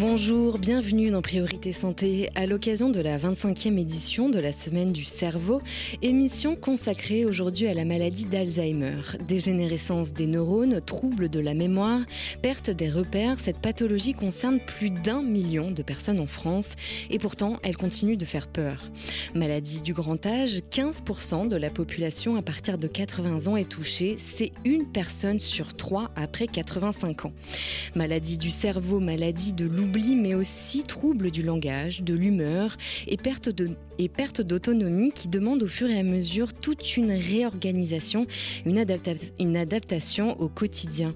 [0.00, 5.04] Bonjour, bienvenue dans Priorité Santé à l'occasion de la 25e édition de la Semaine du
[5.04, 5.60] cerveau,
[6.00, 9.02] émission consacrée aujourd'hui à la maladie d'Alzheimer.
[9.28, 12.00] Dégénérescence des neurones, troubles de la mémoire,
[12.40, 16.76] perte des repères, cette pathologie concerne plus d'un million de personnes en France
[17.10, 18.90] et pourtant elle continue de faire peur.
[19.34, 24.16] Maladie du grand âge, 15% de la population à partir de 80 ans est touchée,
[24.18, 27.32] c'est une personne sur trois après 85 ans.
[27.94, 32.76] Maladie du cerveau, maladie de l'oubli mais aussi troubles du langage, de l'humeur
[33.06, 37.12] et perte de et perte d'autonomie qui demandent au fur et à mesure toute une
[37.12, 38.26] réorganisation,
[38.64, 38.82] une,
[39.38, 41.14] une adaptation au quotidien.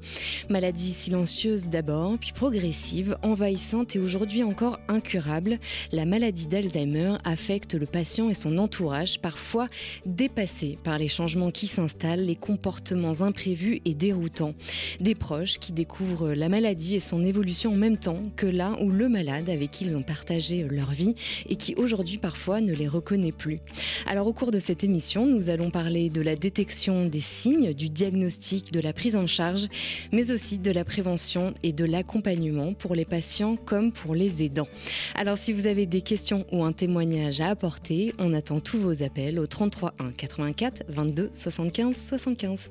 [0.50, 5.58] Maladie silencieuse d'abord, puis progressive, envahissante et aujourd'hui encore incurable,
[5.92, 9.68] la maladie d'Alzheimer affecte le patient et son entourage, parfois
[10.04, 14.54] dépassés par les changements qui s'installent, les comportements imprévus et déroutants.
[15.00, 18.90] Des proches qui découvrent la maladie et son évolution en même temps que là où
[18.90, 21.14] le malade avec qui ils ont partagé leur vie
[21.48, 23.58] et qui aujourd'hui parfois ne les reconnaît plus.
[24.06, 27.88] Alors au cours de cette émission, nous allons parler de la détection des signes, du
[27.88, 29.68] diagnostic, de la prise en charge,
[30.12, 34.68] mais aussi de la prévention et de l'accompagnement pour les patients comme pour les aidants.
[35.14, 39.02] Alors si vous avez des questions ou un témoignage à apporter, on attend tous vos
[39.02, 42.70] appels au 33 1 84 22 75 75.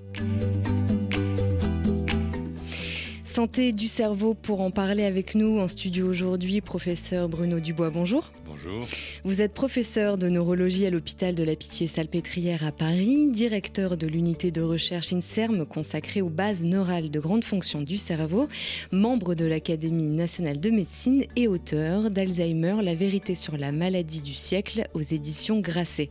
[3.34, 8.32] Santé du cerveau pour en parler avec nous en studio aujourd'hui, professeur Bruno Dubois, bonjour.
[8.46, 8.86] Bonjour.
[9.24, 14.52] Vous êtes professeur de neurologie à l'hôpital de la Pitié-Salpêtrière à Paris, directeur de l'unité
[14.52, 18.48] de recherche INSERM consacrée aux bases neurales de grande fonction du cerveau,
[18.92, 24.36] membre de l'Académie nationale de médecine et auteur d'Alzheimer, la vérité sur la maladie du
[24.36, 26.10] siècle aux éditions Grasset.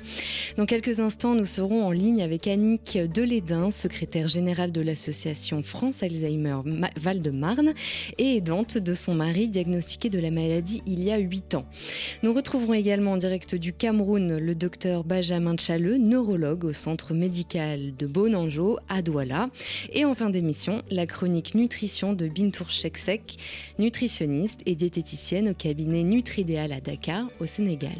[0.56, 6.02] Dans quelques instants, nous serons en ligne avec Annick Delédin, secrétaire générale de l'association France
[6.02, 6.56] Alzheimer
[7.12, 7.74] Val-de-Marne
[8.16, 11.66] et aidante de son mari diagnostiqué de la maladie il y a 8 ans.
[12.22, 17.94] Nous retrouverons également en direct du Cameroun le docteur Benjamin Chaleux, neurologue au centre médical
[17.96, 19.50] de Bonanjo à Douala.
[19.92, 23.36] Et en fin d'émission, la chronique nutrition de Bintour Sheksek,
[23.78, 27.92] nutritionniste et diététicienne au cabinet Nutridéal à Dakar, au Sénégal.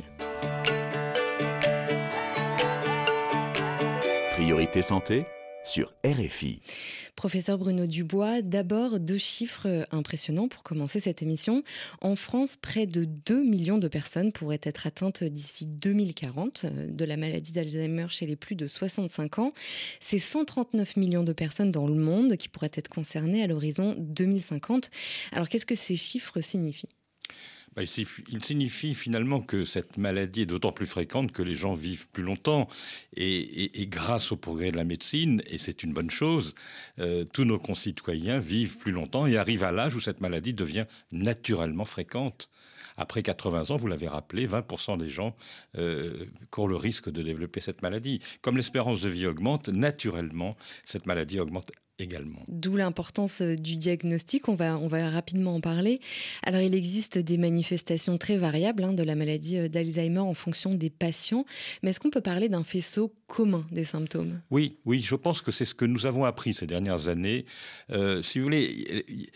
[4.30, 5.26] Priorité santé
[5.64, 6.60] sur RFI.
[7.16, 11.62] Professeur Bruno Dubois, d'abord deux chiffres impressionnants pour commencer cette émission.
[12.00, 17.16] En France, près de 2 millions de personnes pourraient être atteintes d'ici 2040 de la
[17.16, 19.50] maladie d'Alzheimer chez les plus de 65 ans.
[20.00, 24.90] C'est 139 millions de personnes dans le monde qui pourraient être concernées à l'horizon 2050.
[25.32, 26.88] Alors qu'est-ce que ces chiffres signifient?
[27.75, 32.09] Bah, il signifie finalement que cette maladie est d'autant plus fréquente que les gens vivent
[32.09, 32.69] plus longtemps.
[33.16, 36.55] Et, grâce au progrès de la médecine, et c'est une bonne chose,
[36.99, 40.87] euh, tous nos concitoyens vivent plus longtemps et arrivent à l'âge où cette maladie devient
[41.12, 42.50] naturellement fréquente.
[42.97, 45.34] Après 80 ans, vous l'avez rappelé, 20% des gens
[45.78, 48.21] euh, courent le risque de développer cette maladie.
[48.43, 52.42] Comme l'espérance de vie augmente, naturellement, cette maladie augmente également.
[52.48, 56.00] D'où l'importance euh, du diagnostic, on va, on va rapidement en parler.
[56.42, 60.75] Alors il existe des manifestations très variables hein, de la maladie euh, d'Alzheimer en fonction
[60.75, 61.44] des patients,
[61.82, 64.41] mais est-ce qu'on peut parler d'un faisceau commun des symptômes?
[64.50, 67.47] Oui, oui, je pense que c'est ce que nous avons appris ces dernières années.
[67.91, 69.30] Euh, si vous voulez,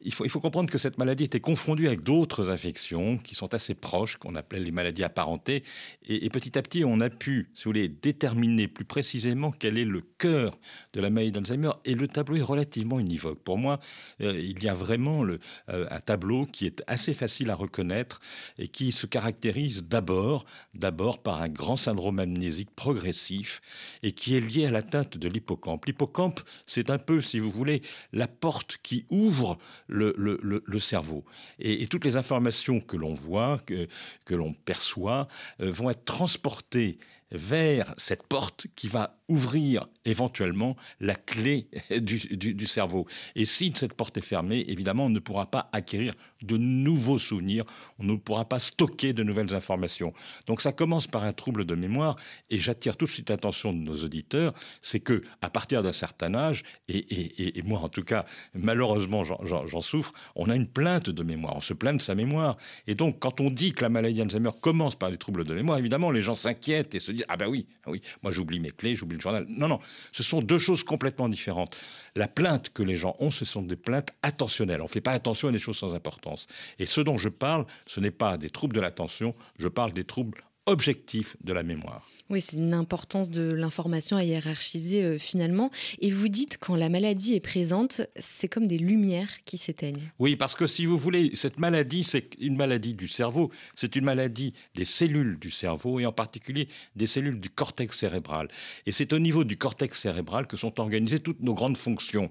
[0.00, 4.16] il faut, comprendre que cette maladie était confondue avec d'autres infections qui sont assez proches,
[4.16, 5.64] qu'on appelait les maladies apparentées.
[6.06, 9.84] Et, petit à petit, on a pu, si vous voulez, déterminer plus précisément quel est
[9.84, 10.58] le cœur
[10.92, 11.72] de la maladie d'Alzheimer.
[11.84, 13.42] Et le tableau est relativement univoque.
[13.42, 13.80] Pour moi,
[14.20, 15.38] euh, il y a vraiment euh,
[15.68, 18.20] un tableau qui est assez facile à reconnaître
[18.56, 20.44] et qui se caractérise d'abord,
[20.74, 23.60] d'abord par un grand syndrome amnésique progressif
[24.04, 25.86] et qui est lié à l'atteinte de l'hippocampe.
[25.86, 31.24] L'hippocampe, c'est un peu, si vous voulez, la porte qui ouvre le, cerveau.
[31.58, 33.88] Et, toutes les informations que l'on voit, que,
[34.24, 35.28] que l'on perçoit,
[35.60, 36.98] euh, vont être transportées
[37.30, 41.68] vers cette porte qui va ouvrir éventuellement la clé
[42.00, 43.06] du, cerveau.
[43.34, 47.64] Et si cette porte est fermée, évidemment, on ne pourra pas acquérir de nouveaux souvenirs,
[47.98, 50.12] on ne pourra pas stocker de nouvelles informations.
[50.46, 52.16] Donc ça commence par un trouble de mémoire,
[52.50, 56.34] et j'attire tout de suite l'attention de nos auditeurs, c'est que à partir d'un certain
[56.34, 58.24] âge, et, moi en tout cas,
[58.54, 62.56] malheureusement j'en souffre, on a une plainte de mémoire, on se plaint de sa mémoire.
[62.86, 65.78] Et donc quand on dit que la maladie d'Alzheimer commence par les troubles de mémoire,
[65.78, 68.70] évidemment les gens s'inquiètent et se disent ah ben oui, ah oui, moi j'oublie mes
[68.70, 69.46] clés, j'oublie journal.
[69.48, 69.80] Non, non,
[70.12, 71.76] ce sont deux choses complètement différentes.
[72.14, 74.80] La plainte que les gens ont, ce sont des plaintes attentionnelles.
[74.80, 76.46] On ne fait pas attention à des choses sans importance.
[76.78, 80.04] Et ce dont je parle, ce n'est pas des troubles de l'attention, je parle des
[80.04, 82.06] troubles objectifs de la mémoire.
[82.30, 85.70] Oui, c'est une importance de l'information à hiérarchiser euh, finalement.
[86.00, 90.10] Et vous dites quand la maladie est présente, c'est comme des lumières qui s'éteignent.
[90.18, 94.04] Oui, parce que si vous voulez, cette maladie, c'est une maladie du cerveau, c'est une
[94.04, 98.48] maladie des cellules du cerveau et en particulier des cellules du cortex cérébral.
[98.84, 102.30] Et c'est au niveau du cortex cérébral que sont organisées toutes nos grandes fonctions.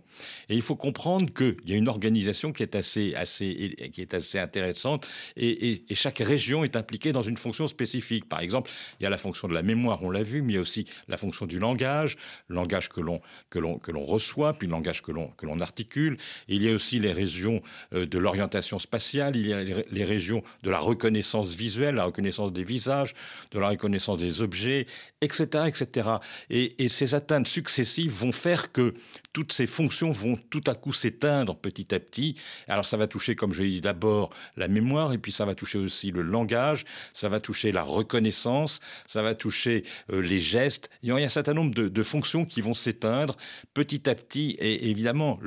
[0.50, 4.13] Et il faut comprendre qu'il y a une organisation qui est assez, assez, qui est
[4.13, 8.27] assez intéressante et, et chaque région est impliquée dans une fonction spécifique.
[8.30, 10.56] Par exemple, il y a la fonction de la mémoire on l'a vu, mais il
[10.56, 12.18] y a aussi la fonction du langage,
[12.50, 15.60] langage que l'on que l'on que l'on reçoit, puis le langage que l'on que l'on
[15.60, 16.18] articule.
[16.48, 17.62] il y a aussi les régions
[17.94, 22.54] euh, de l'orientation spatiale, il y a les, régions de la reconnaissance visuelle, la reconnaissance
[22.54, 23.14] des visages,
[23.52, 24.88] de la reconnaissance des objets,
[25.22, 26.10] etc., etc.
[26.50, 28.94] Et, et ces atteintes successives vont faire que
[29.34, 32.36] toutes ces fonctions vont tout à coup s'éteindre petit à petit.
[32.68, 35.56] Alors ça va toucher, comme je l'ai dit d'abord, la mémoire, et puis ça va
[35.56, 38.17] toucher aussi le langage, ça va toucher la reconnaissance,
[39.08, 40.90] ça va toucher euh, les gestes.
[41.04, 43.36] Il y a un certain nombre de, fonctions qui vont s'éteindre
[43.74, 44.56] petit à petit.
[44.60, 45.40] Et évidemment,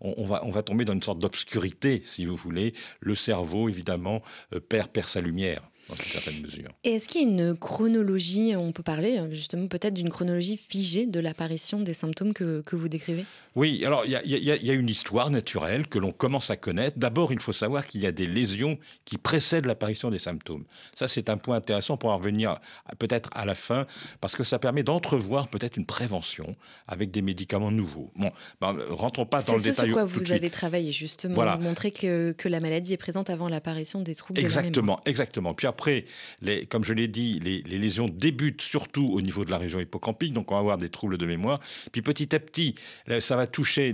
[0.00, 2.74] on, va, tomber dans une sorte d'obscurité, si vous voulez.
[3.00, 4.22] Le cerveau, évidemment,
[4.54, 5.62] euh, perd sa lumière.
[6.84, 11.06] Et est-ce qu'il y a une chronologie, on peut parler justement peut-être d'une chronologie figée
[11.06, 13.26] de l'apparition des symptômes que, vous décrivez?
[13.54, 16.98] Oui, alors il y, a une histoire naturelle que l'on commence à connaître.
[16.98, 20.64] D'abord, il faut savoir qu'il y a des lésions qui précèdent l'apparition des symptômes.
[20.96, 22.58] Ça, c'est un point intéressant pour en revenir
[22.98, 23.86] peut-être à la fin,
[24.20, 26.56] parce que ça permet d'entrevoir peut-être une prévention
[26.88, 28.10] avec des médicaments nouveaux.
[28.16, 29.88] Bon, ben, rentrons pas dans le détail.
[29.88, 31.58] C'est quoi vous avez travaillé justement, voilà.
[31.58, 35.54] montrer que, que, la maladie est présente avant l'apparition des troubles exactement, de la Exactement,
[35.54, 36.04] Puis après, après,
[36.68, 40.52] comme je l'ai dit, les, lésions débutent surtout au niveau de la région hippocampique, donc
[40.52, 41.58] on va avoir des troubles de mémoire.
[41.90, 42.76] Puis petit à petit,
[43.18, 43.90] ça va toucher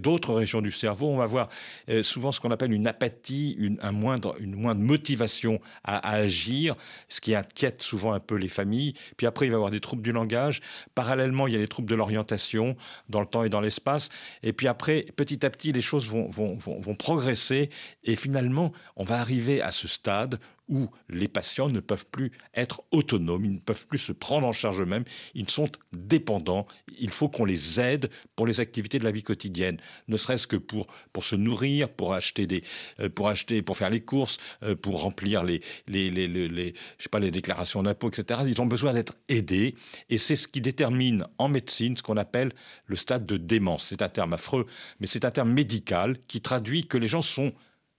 [0.00, 1.10] d'autres régions du cerveau.
[1.10, 1.48] On va avoir
[1.90, 6.74] euh, souvent ce qu'on appelle une apathie, une, un moindre, motivation à, agir,
[7.08, 8.94] ce qui inquiète souvent un peu les familles.
[9.16, 10.60] Puis après, il va y avoir des troubles du langage.
[10.96, 12.76] Parallèlement, il y a les troubles de l'orientation
[13.08, 14.08] dans le temps et dans l'espace.
[14.42, 17.70] Et puis après, petit à petit, les choses vont progresser.
[18.02, 22.82] Et finalement, on va arriver à ce stade où les patients ne peuvent plus être
[22.90, 25.04] autonomes, ils ne peuvent plus se prendre en charge eux-mêmes,
[25.34, 26.66] ils sont dépendants.
[26.98, 29.78] Il faut qu'on les aide pour les activités de la vie quotidienne,
[30.08, 32.62] ne serait-ce que pour, pour se nourrir, pour acheter des,
[33.00, 37.02] euh, pour acheter, pour faire les courses, euh, pour remplir les, les, les, les, je
[37.04, 38.40] sais pas, les déclarations d'impôts, etc.
[38.46, 39.74] Ils ont besoin d'être aidés
[40.10, 42.52] et c'est ce qui détermine en médecine ce qu'on appelle
[42.86, 43.86] le stade de démence.
[43.88, 44.66] C'est un terme affreux,
[45.00, 47.52] mais c'est un terme médical qui traduit que les gens sont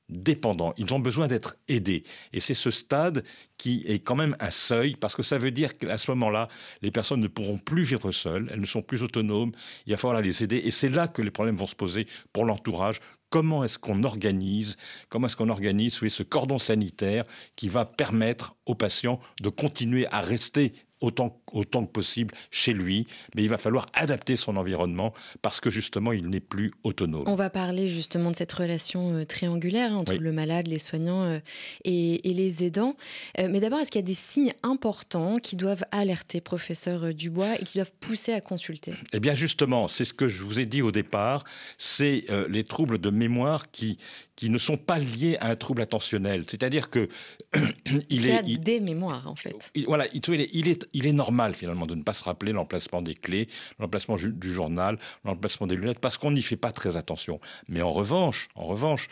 [0.09, 2.03] dépendants, ils ont besoin d'être aidés.
[2.33, 3.23] Et c'est ce stade
[3.57, 6.49] qui est quand même un seuil, parce que ça veut dire qu'à ce moment-là,
[6.81, 9.51] les personnes ne pourront plus vivre seules, elles ne sont plus autonomes,
[9.85, 10.57] il va falloir les aider.
[10.57, 12.99] Et c'est là que les problèmes vont se poser pour l'entourage.
[13.29, 14.77] Comment est-ce qu'on organise,
[15.09, 17.25] comment est-ce qu'on organise ce cordon sanitaire
[17.55, 23.07] qui va permettre aux patients de continuer à rester autant, autant que possible chez lui,
[23.35, 27.23] mais il va falloir adapter son environnement parce que justement, il n'est plus autonome.
[27.27, 31.39] On va parler justement de cette relation euh, triangulaire entre le malade, les soignants euh,
[31.83, 32.95] et, les aidants.
[33.39, 37.55] Euh, mais d'abord, est-ce qu'il y a des signes importants qui doivent alerter professeur Dubois
[37.59, 38.93] et qui doivent pousser à consulter?
[39.13, 41.43] Eh bien justement, c'est ce que je vous ai dit au départ,
[41.77, 43.97] c'est les troubles de mémoire qui,
[44.39, 46.45] qui ne sont pas liés à un trouble attentionnel.
[46.47, 47.09] C'est-à-dire que
[48.09, 49.53] il, est, a des mémoires en fait.
[49.85, 50.21] voilà, il,
[50.53, 53.47] il, est, il est normal finalement de ne pas se rappeler l'emplacement des clés,
[53.79, 57.39] l'emplacement du journal, l'emplacement des lunettes, parce qu'on n'y fait pas très attention.
[57.67, 59.07] Mais en revanche, en revanche,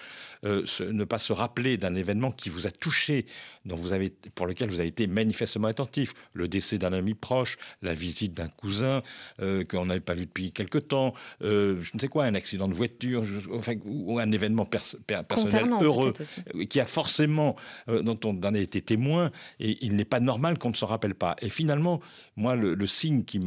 [0.45, 3.25] euh, ne pas se rappeler d'un événement qui vous a touché,
[3.65, 7.57] dont vous avez, pour lequel vous avez été manifestement attentif, le décès d'un ami proche,
[7.81, 9.01] la visite d'un cousin
[9.41, 12.67] euh, qu'on n'avait pas vu depuis quelque temps, euh, je ne sais quoi, un accident
[12.67, 16.13] de voiture, enfin, ou un événement personnel heureux,
[16.55, 17.55] euh, qui a forcément,
[17.87, 21.15] dont on en a été témoin, et il n'est pas normal qu'on ne se rappelle
[21.15, 21.35] pas.
[21.41, 22.01] Et finalement,
[22.35, 23.39] moi, le, signe qui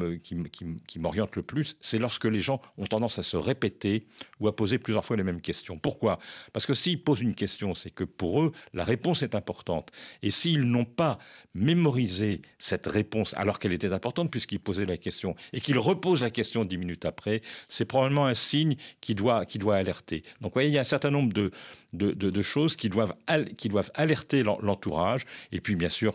[0.98, 4.06] m'oriente le plus, c'est lorsque les gens ont tendance à se répéter
[4.40, 5.78] ou à poser plusieurs fois les mêmes questions.
[5.78, 6.18] Pourquoi?
[6.52, 9.90] Parce que s'ils posent une question, c'est que pour eux, la réponse est importante.
[10.22, 11.18] Et s'ils n'ont pas
[11.54, 16.30] mémorisé cette réponse alors qu'elle était importante, puisqu'ils posaient la question, et qu'ils reposent la
[16.30, 20.22] question dix minutes après, c'est probablement un signe qui doit, qui doit alerter.
[20.40, 21.50] Donc, vous voyez, il y a un certain nombre de,
[21.92, 23.14] de, choses qui doivent,
[23.56, 25.24] qui doivent alerter l'entourage.
[25.52, 26.14] Et puis, bien sûr,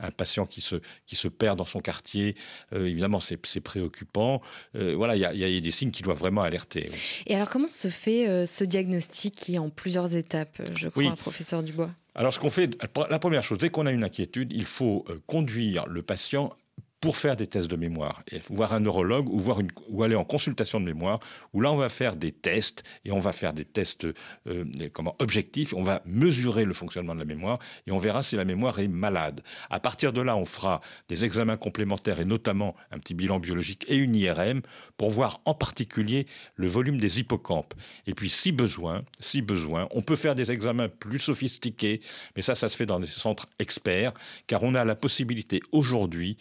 [0.00, 2.36] un, patient qui se, qui se perd dans son quartier,
[2.72, 4.40] euh, évidemment, c'est préoccupant.
[4.74, 6.90] Euh, voilà, il y, a des signes qui doivent vraiment alerter.
[7.26, 11.16] Et alors, comment se fait euh, ce diagnostic qui est en plusieurs étapes, je crois,
[11.16, 11.90] professeur Dubois?
[12.14, 12.76] Alors, ce qu'on fait,
[13.10, 16.52] la première chose, dès qu'on a une inquiétude, il faut conduire le patient
[17.00, 20.16] pour faire des tests de mémoire, et voir un neurologue ou, voir une, ou aller
[20.16, 21.20] en consultation de mémoire,
[21.52, 24.06] où là on va faire des tests et on va faire des tests
[24.46, 28.34] euh, comment, objectifs, on va mesurer le fonctionnement de la mémoire et on verra si
[28.34, 29.42] la mémoire est malade.
[29.70, 33.84] À partir de là, on fera des examens complémentaires et notamment un petit bilan biologique
[33.88, 34.62] et une IRM
[34.96, 36.26] pour voir en particulier
[36.56, 37.74] le volume des hippocampes.
[38.06, 42.00] Et puis si besoin, si besoin, on peut faire des examens plus sophistiqués,
[42.34, 44.12] mais ça, ça se fait dans des centres experts,
[44.48, 46.36] car on a la possibilité aujourd'hui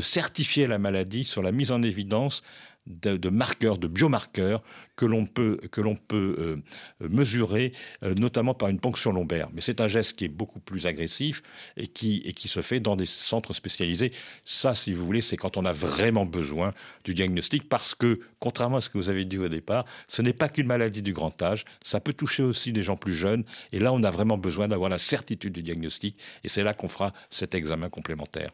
[0.00, 2.42] certifier la maladie sur la mise en évidence
[2.86, 4.62] de, marqueurs, de biomarqueurs
[4.94, 6.62] que l'on peut, que l'on peut
[7.00, 9.48] euh, mesurer, euh, notamment par une ponction lombaire.
[9.52, 11.42] Mais c'est un geste qui est beaucoup plus agressif
[11.76, 14.12] et qui, et qui se fait dans des centres spécialisés.
[14.44, 16.72] Ça, si vous voulez, c'est quand on a vraiment besoin
[17.04, 20.32] du diagnostic, parce que, contrairement à ce que vous avez dit au départ, ce n'est
[20.32, 23.78] pas qu'une maladie du grand âge, ça peut toucher aussi des gens plus jeunes, et
[23.78, 27.12] là, on a vraiment besoin d'avoir la certitude du diagnostic, et c'est là qu'on fera
[27.30, 28.50] cet examen complémentaire.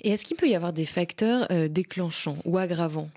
[0.00, 3.10] Et est-ce qu'il peut y avoir des facteurs euh, déclenchants ou aggravants?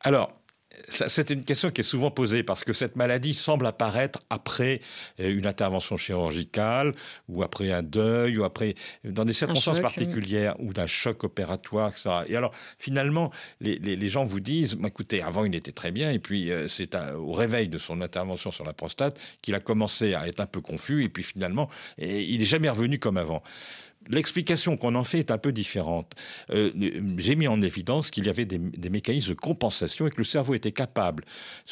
[0.00, 0.40] Alors,
[0.88, 4.80] c'est une question qui est souvent posée parce que cette maladie semble apparaître après
[5.20, 6.94] euh, une intervention chirurgicale
[7.28, 12.10] ou après un deuil ou après dans des circonstances particulières ou d'un choc opératoire, etc.
[12.28, 13.30] Et alors finalement,
[13.60, 17.32] les, gens vous disent, écoutez, avant il était très bien et puis euh, c'est au
[17.32, 21.04] réveil de son intervention sur la prostate qu'il a commencé à être un peu confus
[21.04, 23.42] et puis finalement il n'est jamais revenu comme avant.
[24.08, 26.14] L'explication qu'on en fait est un peu différente.
[26.50, 26.70] Euh,
[27.18, 30.54] j'ai mis en évidence qu'il y avait des, mécanismes de compensation et que le cerveau
[30.54, 31.24] était capable,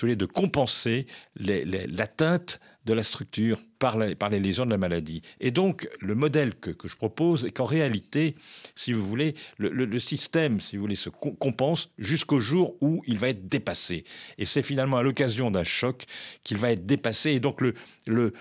[0.02, 1.06] de compenser
[1.37, 5.23] l'atteinte de la structure par, les lésions de la maladie.
[5.40, 8.35] Et donc, le modèle que, je propose est qu'en réalité,
[8.75, 13.28] si vous voulez, le, système, si vous voulez, se compense jusqu'au jour où il va
[13.28, 14.04] être dépassé.
[14.38, 16.04] Et c'est finalement à l'occasion d'un choc
[16.44, 17.30] qu'il va être dépassé.
[17.30, 17.75] Et donc, le,
[18.06, 18.32] le,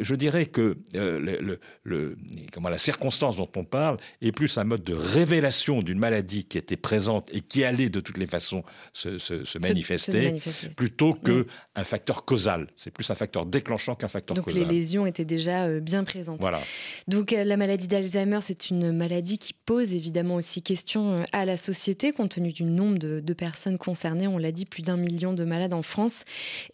[0.00, 2.16] je dirais que euh, le,
[2.52, 6.58] comment, la circonstance dont on parle est plus un mode de révélation d'une maladie qui
[6.58, 10.40] était présente et qui allait de toutes les façons se, manifester,
[10.76, 12.68] plutôt qu'un un facteur causal.
[12.76, 16.40] C'est plus un facteur déclenchant qu'un facteur Donc les lésions étaient déjà euh, bien présentes.
[16.40, 16.60] Voilà.
[17.08, 21.56] Donc euh, la maladie d'Alzheimer, c'est une maladie qui pose évidemment aussi question à la
[21.56, 24.28] société, compte tenu du nombre de, de personnes concernées.
[24.28, 26.24] On l'a dit, plus d'un million de malades en France.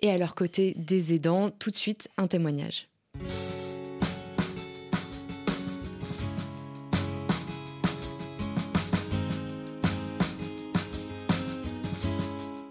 [0.02, 1.50] Et à leur côté, des aidants.
[1.50, 2.88] Tout de suite, un témoignage.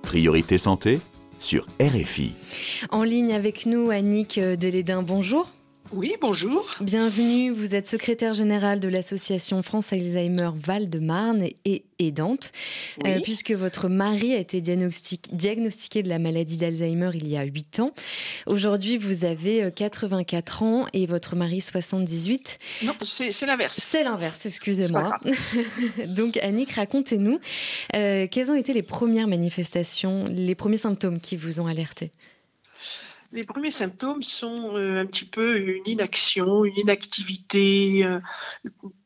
[0.03, 0.99] Priorité santé
[1.39, 2.40] sur RFI.
[2.89, 5.47] En ligne avec nous, Annick Delédin, bonjour.
[5.93, 6.65] Oui, bonjour.
[6.79, 12.53] Bienvenue, vous êtes secrétaire générale de l'association France Alzheimer Val-de-Marne et aidante,
[13.05, 17.81] euh, puisque votre mari a été diagnostiqué de la maladie d'Alzheimer il y a 8
[17.81, 17.93] ans.
[18.47, 22.59] Aujourd'hui, vous avez 84 euh, ans et votre mari 78.
[22.83, 23.77] Non, c'est l'inverse.
[23.77, 25.19] C'est l'inverse, excusez-moi.
[26.07, 27.39] Donc, Annick, racontez-nous,
[27.97, 32.11] euh, quelles ont été les premières manifestations, les premiers symptômes qui vous ont alerté
[33.33, 38.19] les premiers symptômes sont euh, un petit peu une inaction, une inactivité, euh,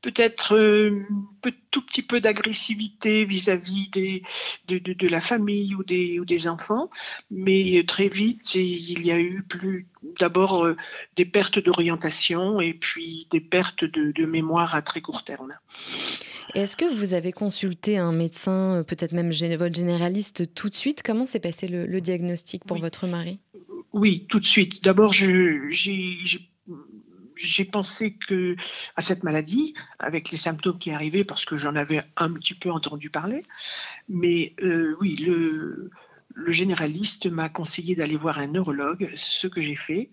[0.01, 1.03] peut-être euh,
[1.45, 4.23] un tout petit peu d'agressivité vis-à-vis des,
[4.67, 6.89] de, la famille ou des, ou des enfants,
[7.29, 9.87] mais très vite il y a eu plus
[10.19, 10.67] d'abord
[11.15, 15.53] des pertes d'orientation et puis des pertes de, mémoire à très court terme.
[16.53, 21.03] Est-ce que vous avez consulté un médecin, peut-être même votre généraliste tout de suite?
[21.03, 23.39] Comment s'est passé le, diagnostic pour votre mari?
[23.95, 24.83] Oui, tout de suite.
[24.83, 25.65] D'abord, j'ai
[27.71, 28.57] pensé que
[28.97, 32.69] à cette maladie, avec les symptômes qui arrivaient, parce que j'en avais un petit peu
[32.71, 33.45] entendu parler.
[34.09, 35.91] Mais euh, oui, le,
[36.35, 40.09] le généraliste m'a conseillé d'aller voir un neurologue, ce que j'ai fait.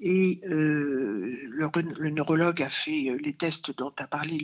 [0.00, 4.38] Et euh, le, neurologue a fait euh, les tests dont a parlé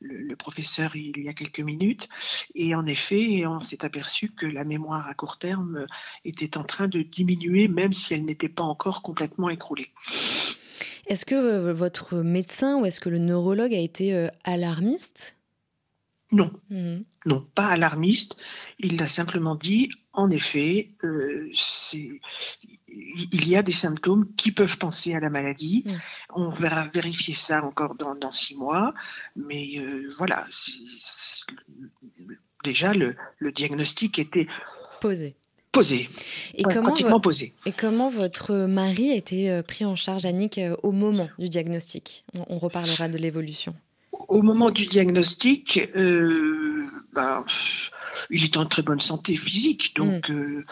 [0.00, 2.08] le, professeur il y a quelques minutes.
[2.54, 5.86] Et en effet, on s'est aperçu que la mémoire à court terme
[6.24, 9.90] était en train de diminuer, même si elle n'était pas encore complètement écroulée.
[11.08, 15.36] Est-ce que euh, votre médecin ou est-ce que le neurologue a été alarmiste?
[16.32, 17.04] Non, mhm.
[17.26, 18.38] non, pas alarmiste.
[18.78, 21.50] Il a simplement dit, en effet, euh,
[22.88, 25.84] il y a des symptômes qui peuvent penser à la maladie.
[25.86, 26.00] Mhm.
[26.34, 28.94] On verra vérifier ça encore dans, six mois.
[29.36, 30.46] Mais euh, voilà,
[32.64, 33.14] déjà le,
[33.52, 34.46] diagnostic était
[35.00, 35.36] posé.
[35.70, 36.10] Posé,
[36.54, 37.54] et pratiquement posé.
[37.64, 42.26] Et comment votre mari a été euh, pris en charge, Annick, au moment du diagnostic?
[42.46, 43.74] On reparlera de l'évolution
[44.12, 47.44] au moment du diagnostic, euh, bah,
[48.30, 50.32] il est en très bonne santé physique, donc mm.
[50.32, 50.64] euh,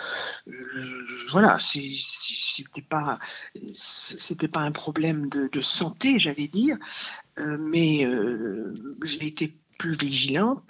[0.49, 3.19] euh, voilà, c'était pas
[3.73, 6.77] c'était pas un problème de, santé, j'allais dire,
[7.37, 8.07] mais
[9.03, 10.63] j'ai été plus vigilante.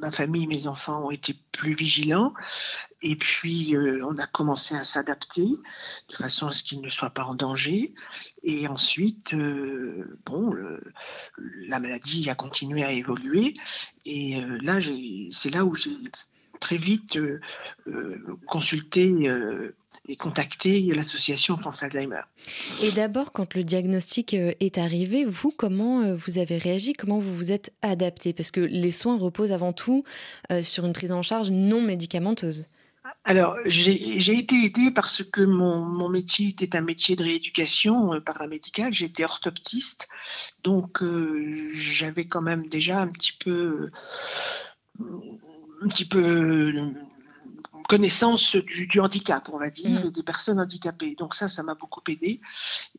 [0.00, 2.32] ma famille, mes enfants ont été plus vigilants.
[3.02, 5.46] Et puis, euh, on a commencé à s'adapter
[6.08, 7.92] de façon à ce qu'ils ne soient pas en danger.
[8.44, 10.50] Et ensuite, euh, bon,
[11.36, 13.52] la maladie a continué à évoluer.
[14.06, 14.78] Et euh, là,
[15.30, 15.94] c'est là où j'ai
[16.58, 17.18] très vite
[18.46, 19.12] consulté
[20.08, 22.22] et contacter l'association France Alzheimer.
[22.82, 26.94] Et d'abord, quand le diagnostic euh, est arrivé, vous, comment euh, vous avez réagi?
[26.94, 28.32] Comment vous vous êtes adapté?
[28.32, 30.04] Parce que les soins reposent avant tout
[30.50, 32.66] euh, sur une prise en charge non médicamenteuse.
[33.24, 38.92] Alors, j'ai été aidée parce que mon, mon, métier était un métier de rééducation paramédicale.
[38.92, 40.08] J'étais orthoptiste.
[40.62, 41.02] Donc,
[41.72, 43.90] j'avais quand même déjà un petit peu
[45.82, 46.72] un petit peu
[47.88, 50.06] connaissance du, handicap, on va dire, mm.
[50.06, 51.14] et des personnes handicapées.
[51.16, 52.40] Donc ça, ça m'a beaucoup aidé.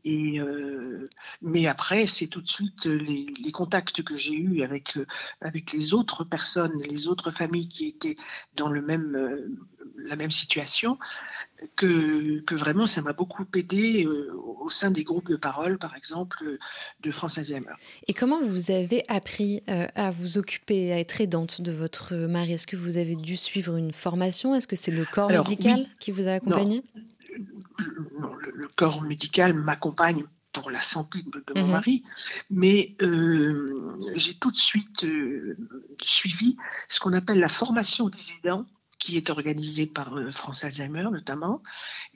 [0.04, 1.10] Et euh,
[1.42, 5.06] mais après, c'est tout de suite les, contacts que j'ai eus avec euh,
[5.42, 8.16] avec les autres personnes, les autres familles qui étaient
[8.56, 9.48] dans le même euh,
[9.98, 10.98] la même situation,
[11.76, 16.58] que, que vraiment ça m'a beaucoup aidé au sein des groupes de parole, par exemple,
[17.02, 17.74] de France Alzheimer.
[18.08, 22.54] Et comment vous avez appris à vous occuper, à être aidante de votre mari?
[22.54, 24.56] Est-ce que vous avez dû suivre une formation?
[24.56, 26.84] Est-ce que c'est le corps médical qui vous a accompagné?
[28.20, 31.72] Non, le, corps médical m'accompagne pour la santé de, mon mhm.
[31.72, 32.04] mari,
[32.50, 35.56] mais euh, j'ai tout de suite euh,
[36.02, 38.66] suivi ce qu'on appelle la formation des aidants,
[39.00, 41.64] qui est organisée par euh, France Alzheimer notamment.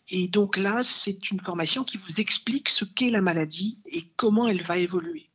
[0.10, 4.48] Et donc là, c'est une formation qui vous explique ce qu'est la maladie et comment
[4.48, 5.30] elle va évoluer.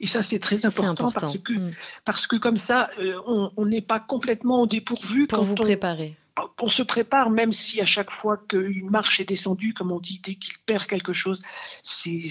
[0.00, 1.72] Et ça, c'est très important, Parce, que, mm.
[2.04, 2.90] parce que comme ça,
[3.26, 5.28] on n'est pas complètement au dépourvu.
[5.28, 6.16] Pour vous préparer
[6.60, 10.20] on se prépare, même si à chaque fois qu'une marche est descendue, comme on dit,
[10.22, 11.42] dès qu'il perd quelque chose,
[11.82, 12.28] c'est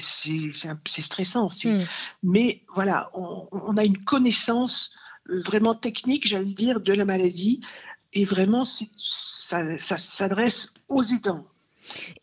[0.85, 1.47] stressant.
[1.63, 1.83] Hmm.
[2.23, 4.91] Mais voilà, on, a une connaissance
[5.29, 7.61] euh, vraiment technique, j'allais dire, de la maladie.
[8.13, 11.45] Et vraiment, ça, s'adresse aux aidants,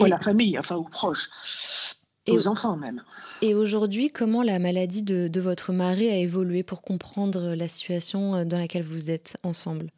[0.01, 1.29] à la famille, enfin aux proches.
[2.29, 3.05] Et aux enfants même.
[3.41, 8.35] Et aujourd'hui, comment la maladie de, de votre mari a évolué pour comprendre la situation
[8.35, 9.93] euh, dans laquelle vous êtes ensemble?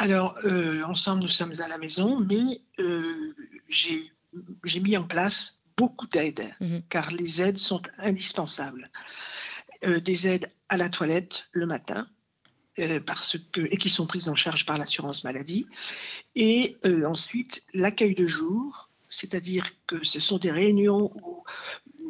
[0.00, 3.34] Alors, euh, ensemble, nous sommes à la maison, mais euh,
[3.68, 6.82] j'ai mis en place beaucoup d'aides, mhm.
[6.88, 8.90] car les aides sont indispensables.
[9.84, 12.06] Euh, des aides à la toilette le matin,
[13.06, 15.66] parce que, et qui sont prises en charge par l'assurance maladie.
[16.34, 21.44] Et ensuite, l'accueil de jour, c'est-à-dire que ce sont des réunions où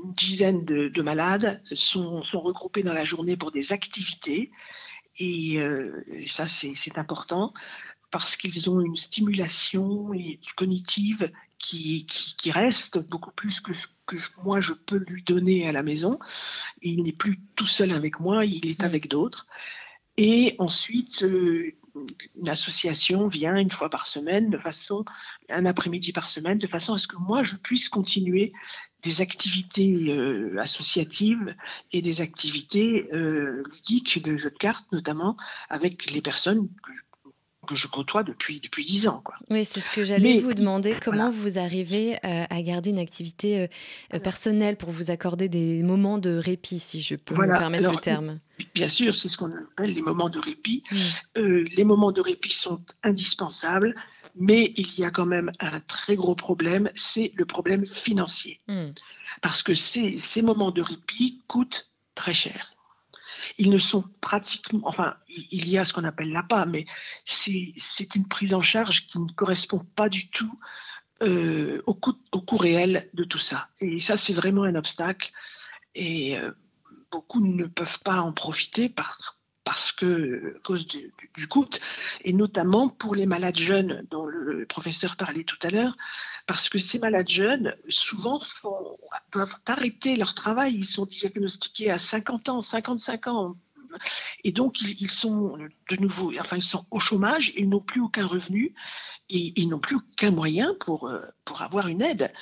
[0.04, 4.50] une dizaine de, malades sont, sont, regroupés dans la journée pour des activités
[5.20, 7.52] et euh, ça, c'est important
[8.10, 10.10] parce qu'ils ont une stimulation
[10.56, 15.72] cognitive qui, qui, reste beaucoup plus que ce que moi je peux lui donner à
[15.72, 16.18] la maison.
[16.80, 19.46] il n'est plus tout seul avec moi, il est avec d'autres.
[20.22, 21.72] Et ensuite, euh,
[22.36, 25.02] une association vient une fois par semaine, de façon,
[25.48, 28.52] un après-midi par semaine, de façon à ce que moi je puisse continuer
[29.02, 31.56] des activités euh, associatives
[31.92, 35.38] et des activités euh, ludiques de jeux de cartes, notamment
[35.70, 36.92] avec les personnes que,
[37.74, 39.20] je côtoie depuis depuis dix ans.
[39.24, 39.34] Quoi.
[39.50, 40.96] Oui, c'est ce que j'allais vous demander.
[41.02, 43.68] Comment vous arrivez euh, à garder une activité
[44.22, 48.40] personnelle pour vous accorder des moments de répit, si je peux me permettre le terme?
[48.74, 50.82] Bien sûr, c'est ce qu'on appelle les moments de répit.
[51.34, 53.94] Les moments de répit sont indispensables.
[54.36, 58.60] Mais il y a quand même un très gros problème, c'est le problème financier.
[58.68, 58.90] Hmm.
[59.42, 62.70] Parce que ces, ces moments de répit coûtent très cher
[63.58, 66.86] ils ne sont pratiquement, enfin, il y a ce qu'on appelle l'APA, mais
[67.24, 70.58] c'est une prise en charge qui ne correspond pas du tout
[71.22, 72.16] euh, au, coût,
[72.56, 73.68] réel de tout ça.
[73.80, 75.30] Et ça, c'est vraiment un obstacle.
[75.94, 76.52] Et euh,
[77.10, 79.39] beaucoup ne peuvent pas en profiter par,
[79.70, 81.12] parce que, à cause du,
[81.48, 81.64] coût,
[82.24, 85.96] et notamment pour les malades jeunes dont le professeur parlait tout à l'heure,
[86.48, 88.40] parce que ces malades jeunes, souvent,
[89.30, 93.56] doivent arrêter leur travail, ils sont diagnostiqués à 50 ans, 55 ans,
[94.42, 95.56] et donc ils, sont
[95.88, 98.74] de nouveau, enfin ils sont au chômage, ils n'ont plus aucun revenu,
[99.28, 102.32] et ils n'ont plus aucun moyen pour, euh, pour avoir une aide.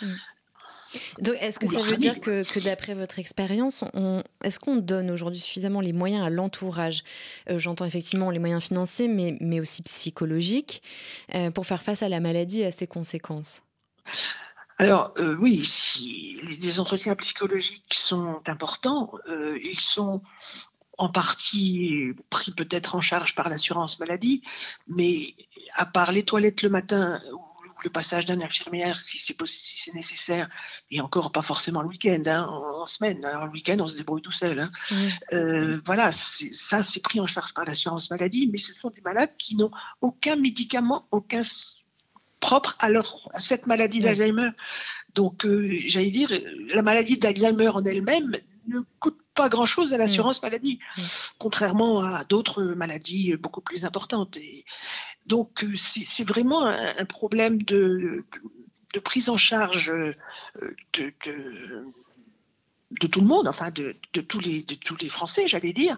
[1.20, 1.31] Mm.
[1.40, 3.85] Est-ce que ça veut dire que, d'après votre expérience,
[4.44, 7.03] est-ce qu'on donne aujourd'hui suffisamment les moyens à l'entourage?
[7.51, 10.83] Euh, J'entends effectivement les moyens financiers, mais, mais aussi psychologiques,
[11.35, 13.62] euh, pour faire face à la maladie et à ses conséquences?
[14.79, 20.22] Alors euh, oui, si les entretiens psychologiques sont importants, ils sont
[20.98, 24.42] en partie pris peut-être en charge par l'assurance maladie,
[24.88, 25.35] mais
[25.74, 27.20] à part les toilettes le matin
[27.85, 30.49] le passage d'un infirmière si c'est si nécessaire,
[30.91, 33.25] et encore pas forcément le week-end, hein, en, semaine.
[33.25, 34.59] Alors le week-end, on se débrouille tout seul.
[34.61, 34.71] Hein.
[35.33, 39.37] Euh, voilà, ça c'est pris en charge par l'assurance maladie, mais ce sont des malades
[39.38, 41.41] qui n'ont aucun médicament, aucun
[42.41, 44.51] propre à, leur, à cette maladie d'Alzheimer.
[45.14, 46.31] Donc, euh, j'allais dire,
[46.73, 48.37] la maladie d'Alzheimer en elle-même
[48.69, 50.81] ne coûte pas grand-chose à l'assurance maladie,
[51.38, 54.37] contrairement à d'autres maladies beaucoup plus importantes.
[54.37, 54.64] Et
[55.27, 58.24] donc, euh, c'est vraiment un, problème de,
[58.94, 60.12] de, prise en charge euh,
[60.94, 61.12] de,
[63.01, 65.96] de tout le monde, enfin de, de, tous les, de tous les Français, j'allais dire.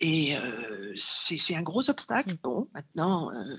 [0.00, 2.34] Et euh, c'est un gros obstacle.
[2.34, 2.38] Mm.
[2.42, 3.56] Bon, maintenant, euh,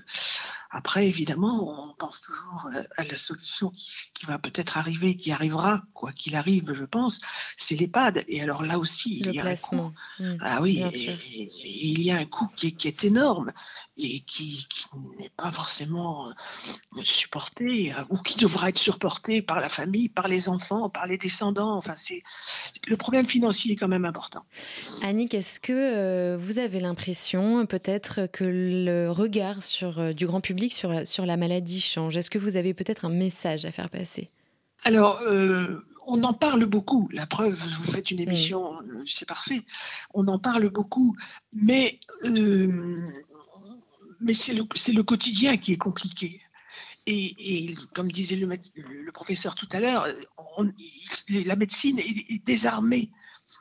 [0.70, 5.82] après, évidemment, on pense toujours euh, à la solution qui, va peut-être arriver, qui arrivera,
[5.94, 7.20] quoi qu'il arrive, je pense,
[7.56, 8.24] c'est l'EHPAD.
[8.28, 9.92] Et alors là aussi, il y a un coût.
[10.20, 10.36] Mm.
[10.40, 10.84] Ah oui,
[11.64, 13.52] il y a un coût qui, qui est énorme
[13.96, 14.66] et qui,
[15.18, 16.32] n'est pas forcément
[17.02, 21.76] supporté ou qui devra être supporté par la famille, par les enfants, par les descendants.
[21.76, 22.22] Enfin, c'est
[22.86, 24.44] le problème financier est quand même important.
[25.02, 30.72] Annick, est-ce que euh, vous avez l'impression peut-être que le regard sur, du grand public
[30.72, 32.16] sur, sur la maladie change?
[32.16, 34.28] Est-ce que vous avez peut-être un message à faire passer?
[34.84, 35.20] Alors,
[36.06, 37.08] on en parle beaucoup.
[37.12, 39.62] La preuve, vous faites une émission, c'est parfait.
[40.14, 41.16] On en parle beaucoup,
[41.52, 42.00] mais
[44.20, 46.40] mais c'est le, le, quotidien qui est compliqué.
[47.06, 50.06] Et, comme disait le, le, professeur tout à l'heure,
[51.30, 53.10] la médecine est, désarmée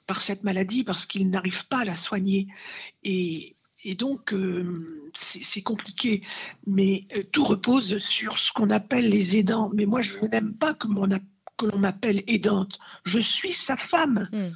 [0.05, 2.47] par cette maladie parce qu'il n'arrive pas à la soigner.
[3.03, 6.21] Et, et donc, euh, c'est compliqué.
[6.65, 9.69] Mais euh, tout repose sur ce qu'on appelle les aidants.
[9.73, 12.79] Mais moi, je n'aime pas que l'on m'appelle aidante.
[13.05, 14.27] Je suis sa femme.
[14.31, 14.49] Hmm.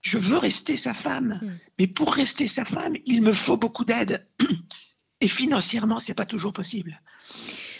[0.00, 1.38] Je veux rester sa femme.
[1.42, 1.58] Hmm.
[1.78, 4.26] Mais pour rester sa femme, il me faut beaucoup d'aide.
[5.20, 7.00] Et financièrement, c'est pas toujours possible.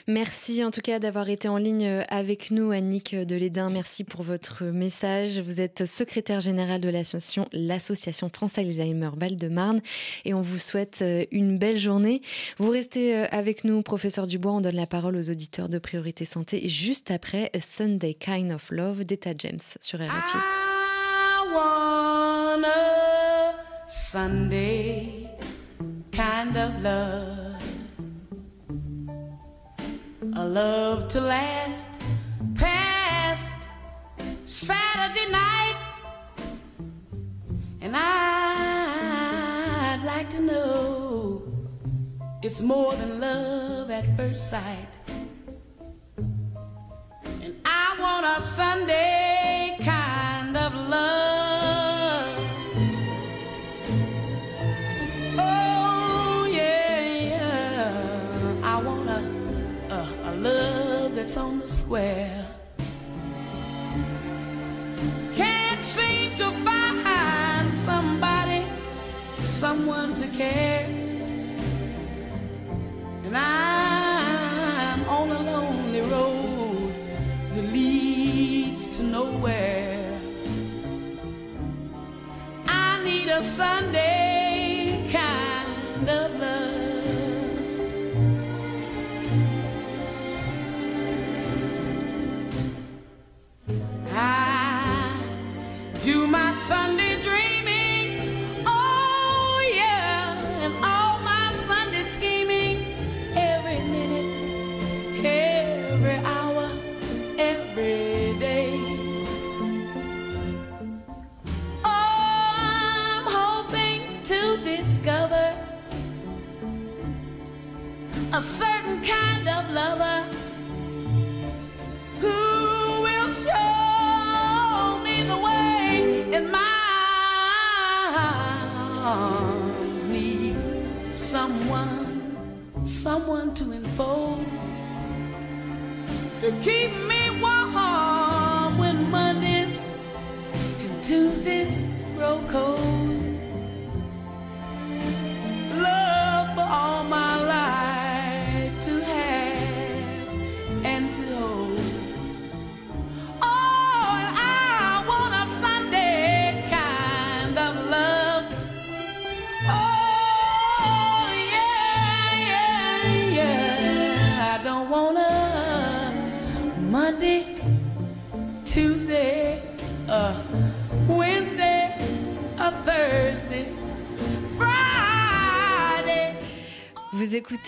[0.09, 3.71] Merci en tout cas d'avoir été en ligne avec nous, Annick Delédin.
[3.71, 5.41] Merci pour votre message.
[5.41, 9.81] Vous êtes secrétaire générale de l'association, l'association France Alzheimer Val-de-Marne
[10.25, 12.23] et on vous souhaite euh, une belle journée.
[12.59, 14.53] Vous restez euh, avec nous, professeur Dubois.
[14.53, 19.05] On donne la parole aux auditeurs de Priorité Santé juste après Sunday Kind of Love
[19.05, 20.39] d'Eta James sur RFI.
[23.89, 25.27] Sunday.
[26.17, 27.56] kind of love.
[30.39, 31.89] A love to last
[32.57, 33.55] past
[34.45, 35.79] Saturday night.
[37.81, 39.23] And I'd
[40.05, 41.43] like to know
[42.43, 44.89] it's more than love at first sight.
[46.19, 51.36] And I want a Sunday kind of love.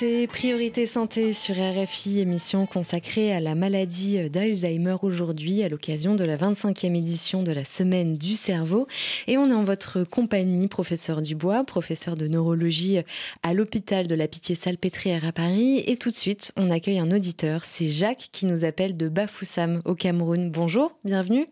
[0.00, 6.22] Écoutez Priorité Santé sur RFI, émission consacrée à la maladie d'Alzheimer aujourd'hui à l'occasion de
[6.22, 8.86] la 25e édition de la Semaine du cerveau.
[9.26, 13.00] Et on est en votre compagnie, professeur Dubois, professeur de neurologie
[13.42, 15.82] à l'hôpital de la Pitié-Salpêtrière à Paris.
[15.84, 19.82] Et tout de suite, on accueille un auditeur, c'est Jacques qui nous appelle de Bafoussam
[19.84, 20.52] au Cameroun.
[20.52, 21.46] Bonjour, bienvenue.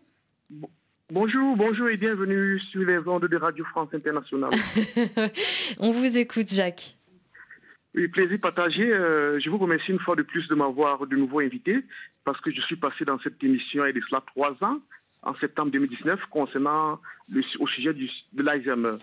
[1.11, 4.51] Bonjour, bonjour et bienvenue sur les ondes de Radio France Internationale.
[5.79, 6.96] on vous écoute, Jacques.
[7.97, 8.93] Oui, plaisir partagé.
[8.93, 11.83] Euh, je vous remercie une fois de plus de m'avoir de nouveau invité
[12.25, 14.79] parce que je suis passé dans cette émission il y a cela trois ans,
[15.23, 18.97] en septembre 2019, concernant le, au sujet du, de l'Alzheimer,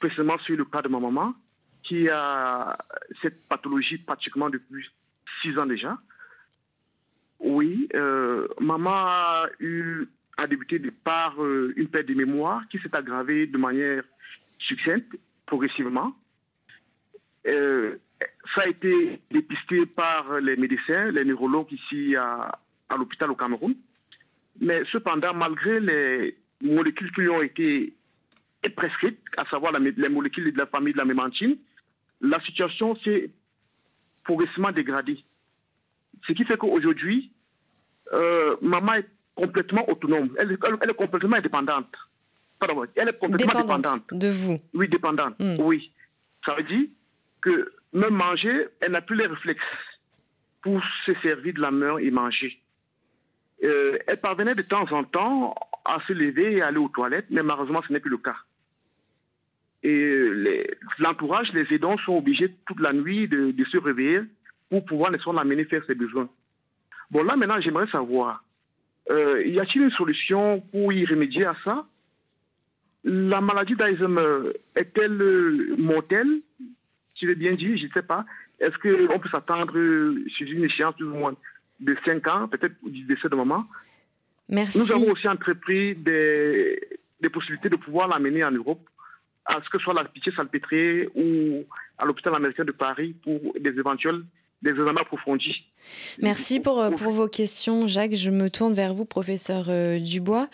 [0.00, 1.34] précisément sur le cas de ma maman
[1.82, 2.78] qui a
[3.20, 4.88] cette pathologie pratiquement depuis
[5.42, 5.98] six ans déjà.
[7.40, 10.08] Oui, euh, maman a, eu,
[10.48, 14.04] débuté par euh, une perte de mémoire qui s'est aggravée de manière
[14.58, 16.16] succincte, progressivement.
[18.58, 22.58] Ça a été dépisté par les médecins, les neurologues ici à,
[22.96, 23.76] l'hôpital au Cameroun.
[24.60, 27.94] Mais cependant, malgré les molécules qui ont été
[28.74, 31.56] prescrites, à savoir les molécules de la famille de la mémantine,
[32.20, 33.30] la situation s'est
[34.24, 35.24] progressivement dégradée.
[36.26, 37.30] Ce qui fait qu'aujourd'hui,
[38.12, 40.34] euh, maman est complètement autonome.
[40.36, 41.94] Elle, est complètement indépendante.
[42.58, 44.02] Pardon, elle est complètement dépendante.
[44.10, 45.36] De vous Oui, dépendante.
[45.38, 45.60] Hmm.
[45.60, 45.92] Oui.
[46.44, 46.88] Ça veut dire
[47.40, 49.62] que même manger, elle n'a plus les réflexes
[50.62, 52.60] pour se servir de la main et manger.
[53.64, 57.42] Euh, elle parvenait de temps en temps à se lever et aller aux toilettes, mais
[57.42, 58.36] malheureusement, ce n'est plus le cas.
[59.82, 60.66] Et
[60.98, 64.22] l'entourage, les, aidants sont obligés toute la nuit de, se réveiller
[64.70, 66.28] pour pouvoir l'amener faire ses besoins.
[67.10, 68.44] Bon, là maintenant, j'aimerais savoir,
[69.10, 71.86] euh, y a-t-il une solution pour y remédier à ça?
[73.04, 76.42] La maladie d'Alzheimer est-elle mortelle?
[77.18, 78.24] Tu l'as bien dit, je ne sais pas.
[78.60, 79.74] Est-ce qu'on peut s'attendre
[80.28, 81.36] sur une échéance plus ou moins
[81.80, 83.64] de 5 ans, peut-être du décès de maman?
[84.48, 84.78] Merci.
[84.78, 86.80] Nous avons aussi entrepris des,
[87.20, 88.88] des possibilités de pouvoir l'amener en Europe,
[89.44, 91.64] à ce que ce soit la pitié salpêtrée ou
[91.98, 94.22] à l'hôpital américain de Paris pour des éventuels
[94.62, 95.64] des examens approfondis.
[96.20, 98.14] Merci pour, euh, pour vos questions, Jacques.
[98.14, 100.48] Je me tourne vers vous, professeur euh, Dubois.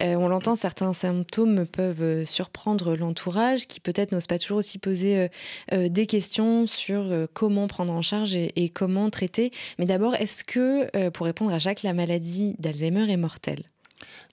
[0.00, 5.28] Euh, on l'entend, certains symptômes peuvent surprendre l'entourage, qui peut-être n'ose pas toujours aussi poser
[5.72, 9.50] des questions sur comment prendre en charge et, comment traiter.
[9.78, 13.64] Mais d'abord, est-ce que, pour répondre à Jacques, la maladie d'Alzheimer est mortelle?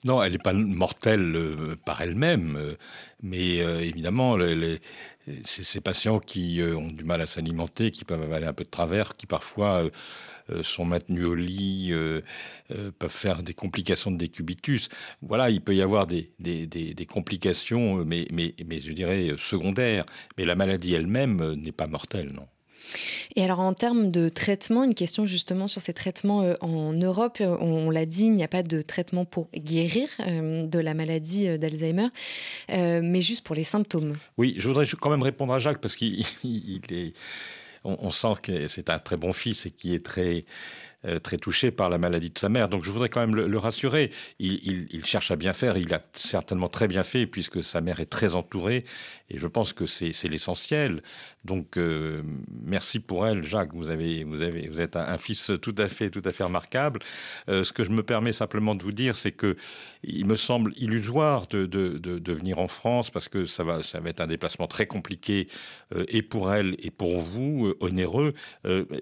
[0.03, 1.35] Non, elle n'est pas mortelle
[1.85, 2.75] par elle-même,
[3.21, 4.79] mais évidemment, les,
[5.45, 8.69] ces patients qui euh, ont du mal à s'alimenter, qui peuvent avaler un peu de
[8.69, 9.89] travers, qui parfois euh,
[10.51, 11.91] euh, sont maintenus au lit,
[12.99, 14.89] peuvent faire des complications de décubitus.
[15.21, 16.29] Voilà, il peut y avoir des,
[17.09, 20.05] complications, mais, mais, mais je dirais secondaires.
[20.37, 22.47] Mais la maladie elle-même n'est pas mortelle, non.
[23.35, 27.37] Et alors en termes de traitement, une question justement sur ces traitements euh, en Europe,
[27.41, 30.93] euh, on, l'a dit, il n'y a pas de traitement pour guérir euh, de la
[30.93, 32.07] maladie d'Alzheimer,
[32.69, 34.15] mais juste pour les symptômes.
[34.37, 36.25] Oui, je voudrais quand même répondre à Jacques parce qu'il
[36.89, 37.13] est,
[37.83, 40.45] on, sent que c'est un très bon fils et qui est très
[41.21, 42.67] très touché par la maladie de sa mère.
[42.67, 44.11] Donc je voudrais quand même le, rassurer.
[44.39, 45.77] Il, il, cherche à bien faire.
[45.77, 48.85] Il a certainement très bien fait puisque sa mère est très entourée.
[49.29, 51.01] Et je pense que c'est l'essentiel.
[51.45, 52.21] Donc, euh,
[52.63, 53.73] merci pour elle, Jacques.
[53.73, 56.99] Vous, avez, vous, avez, vous êtes un, fils tout à fait, tout à fait remarquable.
[57.49, 59.55] Euh, ce que je me permets simplement de vous dire, c'est que
[60.03, 64.21] il me semble illusoire de, venir en France parce que ça va, ça va être
[64.21, 65.47] un déplacement très compliqué
[65.95, 68.33] euh, et pour elle et pour vous, onéreux.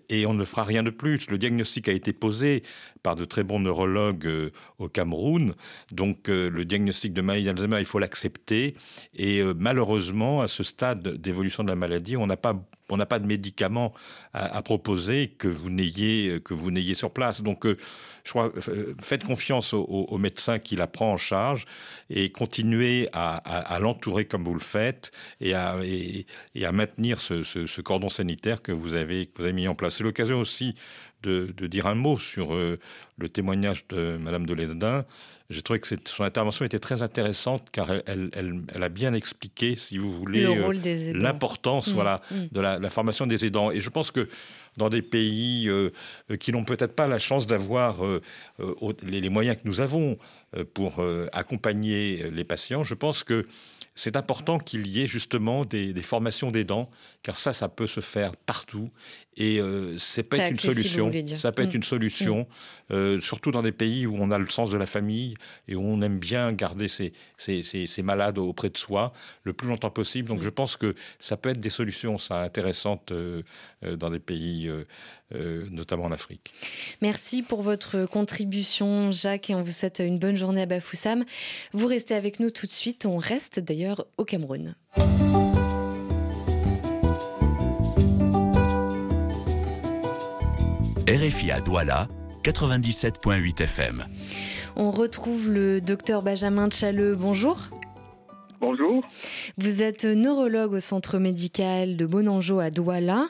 [0.09, 1.29] et on ne fera rien de plus.
[1.29, 2.63] Le diagnostic a été posé
[3.03, 5.53] par de très bons neurologues au Cameroun.
[5.91, 8.75] Donc, le diagnostic de maladie d'Alzheimer, il faut l'accepter.
[9.13, 12.55] Et malheureusement, à ce stade d'évolution de la maladie, on n'a pas
[12.89, 13.93] on n'a pas de médicaments
[14.33, 17.41] à, proposer que vous n'ayez que vous n'ayez sur place.
[17.41, 17.77] Donc, euh,
[18.23, 21.65] je crois, euh, faites confiance au, médecin qui la prend en charge
[22.09, 25.11] et continuez à, l'entourer comme vous le faites
[25.41, 25.77] et à,
[26.71, 29.95] maintenir ce, cordon sanitaire que vous avez que vous avez mis en place.
[29.95, 30.75] C'est l'occasion aussi
[31.23, 32.79] de, dire un mot sur euh,
[33.17, 35.05] le témoignage de Madame de Lesdin.
[35.49, 38.31] J'ai trouvé que son intervention était très intéressante car elle,
[38.81, 42.35] a bien expliqué, si vous voulez, euh, l'importance mmh, voilà, mmh.
[42.51, 43.69] de la, formation des aidants.
[43.69, 44.29] Et je pense que
[44.77, 45.91] dans des pays euh,
[46.39, 47.97] qui n'ont peut-être pas la chance d'avoir
[49.03, 50.17] les, moyens que nous avons
[50.73, 53.45] pour accompagner les patients, je pense que
[53.95, 56.89] c'est important qu'il y ait justement des, formations des dents,
[57.21, 58.89] car ça, ça peut se faire partout.
[59.37, 61.11] Et euh, ça peut être une solution.
[61.37, 62.47] Ça peut être une solution,
[63.21, 65.35] surtout dans des pays où on a le sens de la famille
[65.67, 67.13] et où on aime bien garder ses,
[68.03, 70.29] malades auprès de soi le plus longtemps possible.
[70.29, 70.43] Donc, mm.
[70.43, 73.43] je pense que ça peut être des solutions ça, intéressantes euh,
[73.83, 74.69] euh, dans des pays,
[75.71, 76.53] notamment en Afrique.
[77.01, 81.25] Merci pour votre contribution, Jacques, et on vous souhaite une bonne journée à Bafoussam.
[81.73, 83.05] Vous restez avec nous tout de suite.
[83.05, 84.75] On reste d'ailleurs au Cameroun.
[91.05, 92.07] RFI à Douala,
[92.43, 94.05] 97.8 FM.
[94.75, 97.15] On retrouve le docteur Benjamin Tchalleux.
[97.15, 97.69] Bonjour.
[98.59, 99.01] Bonjour.
[99.57, 103.29] Vous êtes neurologue au centre médical de Bonanjo à Douala.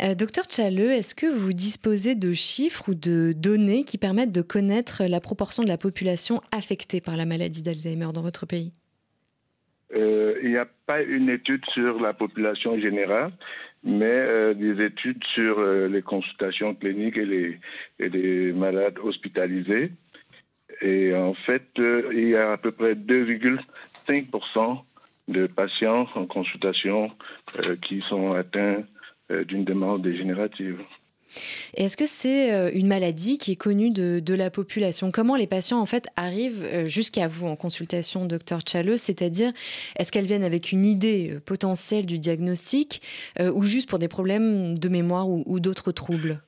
[0.00, 4.42] Euh, docteur Tchalleux, est-ce que vous disposez de chiffres ou de données qui permettent de
[4.42, 8.72] connaître la proportion de la population affectée par la maladie d'Alzheimer dans votre pays?
[9.94, 13.32] Euh, Il n'y a pas une étude sur la population générale,
[13.84, 17.60] mais euh, des études sur les consultations cliniques et les,
[17.98, 19.92] et les malades hospitalisés.
[20.80, 23.60] Et en fait, il y a à peu près 2,5
[24.06, 24.82] 5%
[25.28, 27.10] de patients en consultation
[27.58, 28.82] euh, qui sont atteints
[29.30, 30.80] euh, d'une demande dégénérative.
[31.74, 35.10] Est-ce que c'est euh, une maladie qui est connue de, la population?
[35.10, 39.52] Comment les patients en fait arrivent jusqu'à vous en consultation, docteur Chaleux C'est-à-dire,
[39.98, 43.02] est-ce qu'elles viennent avec une idée potentielle du diagnostic
[43.38, 46.40] ou juste pour des problèmes de mémoire ou d'autres troubles?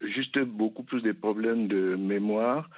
[0.00, 2.70] Juste beaucoup plus des problèmes de mémoire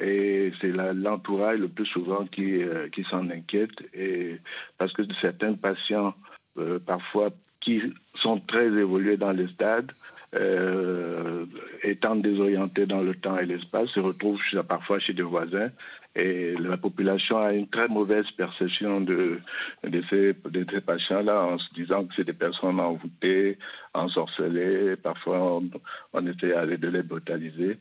[0.00, 3.82] et c'est l'entourage le plus souvent qui, euh, s'en inquiète.
[3.92, 4.40] Et
[4.78, 6.14] parce que certains patients,
[6.58, 7.82] euh, parfois, qui
[8.14, 9.92] sont très évolués dans les stades,
[10.34, 11.46] euh,
[11.82, 15.70] étant désorientés dans le temps et l'espace, se retrouvent parfois chez des voisins.
[16.16, 19.40] Et la population a une très mauvaise perception de,
[19.82, 20.34] de ces,
[20.80, 23.58] patients-là en se disant que c'est des personnes envoûtées,
[23.92, 24.96] ensorcelées.
[24.96, 25.70] Parfois, on,
[26.12, 27.78] on essaie de les brutaliser.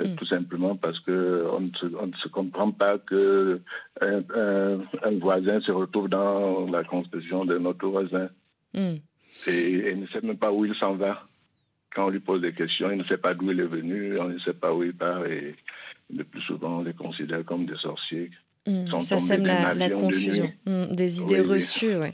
[0.00, 0.16] Euh, mm.
[0.16, 3.58] tout simplement parce qu'on ne, ne, se comprend pas qu'un
[4.00, 8.30] un, voisin se retrouve dans la construction de notre voisin.
[8.72, 8.94] Mm.
[9.48, 11.22] Et, ne sait même pas où il s'en va.
[11.94, 14.28] Quand on lui pose des questions, il ne sait pas d'où il est venu, on
[14.28, 15.54] ne sait pas où il part et
[16.14, 18.30] le plus souvent on les considère comme des sorciers.
[18.66, 19.00] Mm.
[19.00, 22.10] Ça sème la, la, confusion, des idées reçues, oui.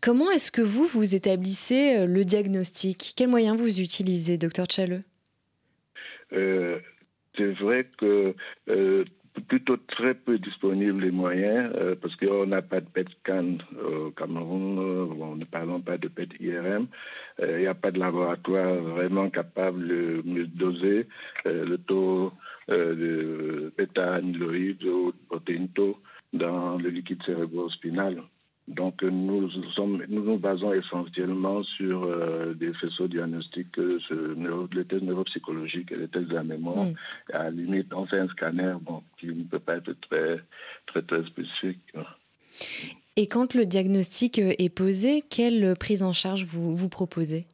[0.00, 3.14] Comment est-ce que vous, vous établissez euh, le diagnostic?
[3.16, 5.02] Quels moyens vous utilisez, docteur Chaleux
[6.32, 6.78] euh,
[7.36, 8.34] C'est vrai que
[8.68, 9.04] euh,
[9.40, 15.38] plutôt très peu disponibles les moyens, parce qu'on n'a pas de PET scan au Cameroun,
[15.38, 16.86] ne parlons pas de PET IRM,
[17.42, 21.06] il n'y a pas de laboratoire vraiment capable de doser
[21.44, 22.32] le taux
[22.68, 25.98] de bêta-amyloïde ou de protéine taux
[26.32, 28.22] dans le liquide cérébro-spinal.
[28.68, 33.98] Donc nous, sommes, nous nous basons essentiellement sur euh, des faisceaux diagnostiques, euh,
[34.72, 36.84] les tests neuropsychologiques et les tests de la mémoire.
[36.84, 36.94] Mm.
[37.32, 40.40] à la limite, on fait un scanner bon, qui ne peut pas être très,
[40.84, 41.80] très, très spécifique.
[43.16, 47.46] Et quand le diagnostic euh, est posé, quelle prise en charge vous, vous proposez?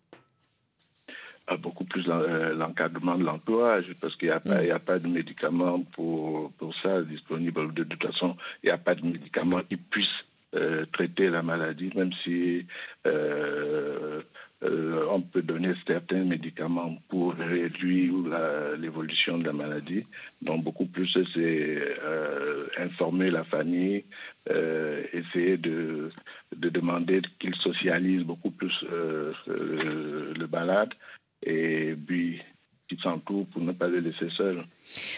[1.47, 4.73] Ah, beaucoup plus l'encadrement de l'entourage, parce qu'il n'y a, mm.
[4.73, 7.73] a, pas de médicaments pour, pour ça disponible.
[7.73, 11.91] De toute façon, il n'y a pas de médicaments qui puissent euh, traiter la maladie,
[11.97, 12.67] même si
[13.07, 14.23] euh,
[14.63, 18.15] euh, on peut donner certains médicaments pour réduire
[18.79, 20.05] l'évolution de la maladie.
[20.43, 21.97] Donc beaucoup plus, c'est
[22.79, 24.05] informer la famille,
[25.13, 26.11] essayer de,
[26.57, 28.85] de demander qu'il socialise beaucoup plus
[29.47, 30.95] le malade
[31.43, 32.41] et puis
[32.89, 34.65] qui s'entourent pour ne pas les laisser seuls.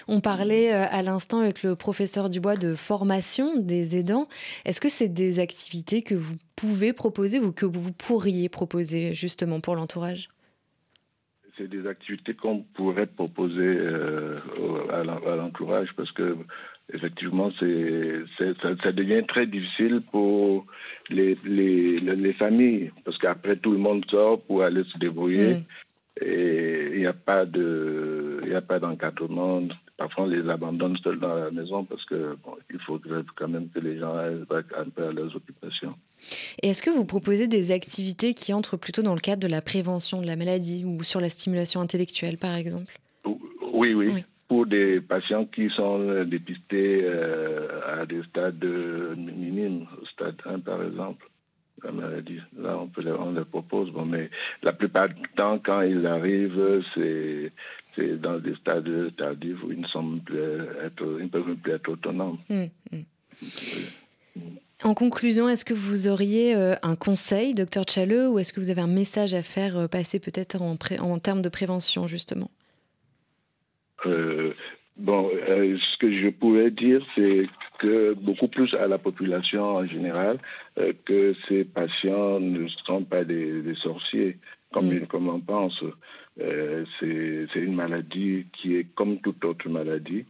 [0.06, 4.28] On parlait euh, à l'instant avec le professeur Dubois de formation des aidants.
[4.64, 9.60] Est-ce que c'est des activités que vous pouvez proposer ou que vous pourriez proposer justement
[9.60, 10.28] pour l'entourage?
[11.56, 14.38] C'est des activités qu'on pourrait proposer euh,
[14.92, 15.02] à
[15.36, 16.36] l'entourage parce que
[16.92, 20.66] effectivement c'est, ça, devient très difficile pour
[21.08, 25.54] les, les, familles parce qu'après tout le monde sort pour aller se débrouiller.
[25.54, 25.64] Mm.
[26.20, 29.62] Et il n'y a pas de, il a pas d'encadrement.
[29.98, 32.36] Parfois, on les abandonne seuls dans la maison parce que
[32.70, 33.00] il faut
[33.34, 34.44] quand même que les gens aillent
[34.76, 35.94] un peu à leurs occupations.
[36.62, 39.60] Et est-ce que vous proposez des activités qui entrent plutôt dans le cadre de la
[39.60, 42.98] prévention de la maladie ou sur la stimulation intellectuelle, par exemple?
[43.72, 48.64] Oui, oui, Pour des patients qui sont dépistés euh, à des stades
[49.16, 51.28] minimes, au stade 1 par exemple
[51.86, 52.40] la maladie.
[52.58, 54.30] Là, on, peut les, on les propose, bon, mais
[54.62, 57.52] la plupart du temps, quand ils arrivent, c'est
[58.20, 60.38] dans des stades tardifs où ils ne, sont plus
[60.82, 62.38] être, ils ne peuvent plus être autonomes.
[62.50, 63.04] Hum, hum.
[64.84, 68.82] En conclusion, est-ce que vous auriez un conseil, docteur Challeux, ou est-ce que vous avez
[68.82, 72.50] un message à faire passer peut-être en, en termes de prévention, justement?
[74.98, 77.46] Bon, euh, ce que je pourrais dire, c'est
[77.78, 80.38] que beaucoup plus à la population en général,
[80.78, 84.38] euh, que ces patients ne sont pas des, sorciers,
[84.72, 85.06] comme, mm.
[85.06, 85.84] comme on pense.
[86.40, 90.24] Euh, c'est une maladie qui est comme toute autre maladie,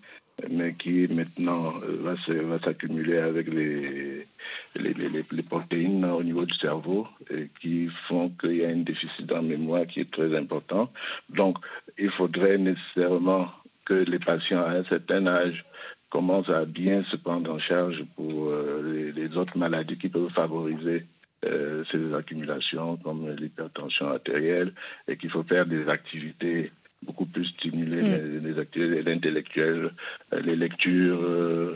[0.50, 2.16] mais qui maintenant va
[2.58, 4.26] s'accumuler avec les,
[4.74, 9.30] les, les, protéines au niveau du cerveau et qui font qu'il y a un déficit
[9.30, 10.90] en mémoire qui est très important.
[11.30, 11.58] Donc,
[11.98, 13.46] il faudrait nécessairement
[13.86, 15.64] que les patients à un certain âge
[16.10, 21.06] commencent à bien se prendre en charge pour euh, les, autres maladies qui peuvent favoriser
[21.44, 24.72] euh, ces accumulations comme l'hypertension artérielle
[25.08, 26.72] et qu'il faut faire des activités
[27.02, 28.46] beaucoup plus stimulées, mm.
[28.46, 29.90] les, activités intellectuelles,
[30.32, 31.74] euh, les lectures,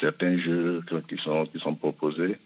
[0.00, 2.36] certains jeux qui sont, qui sont proposés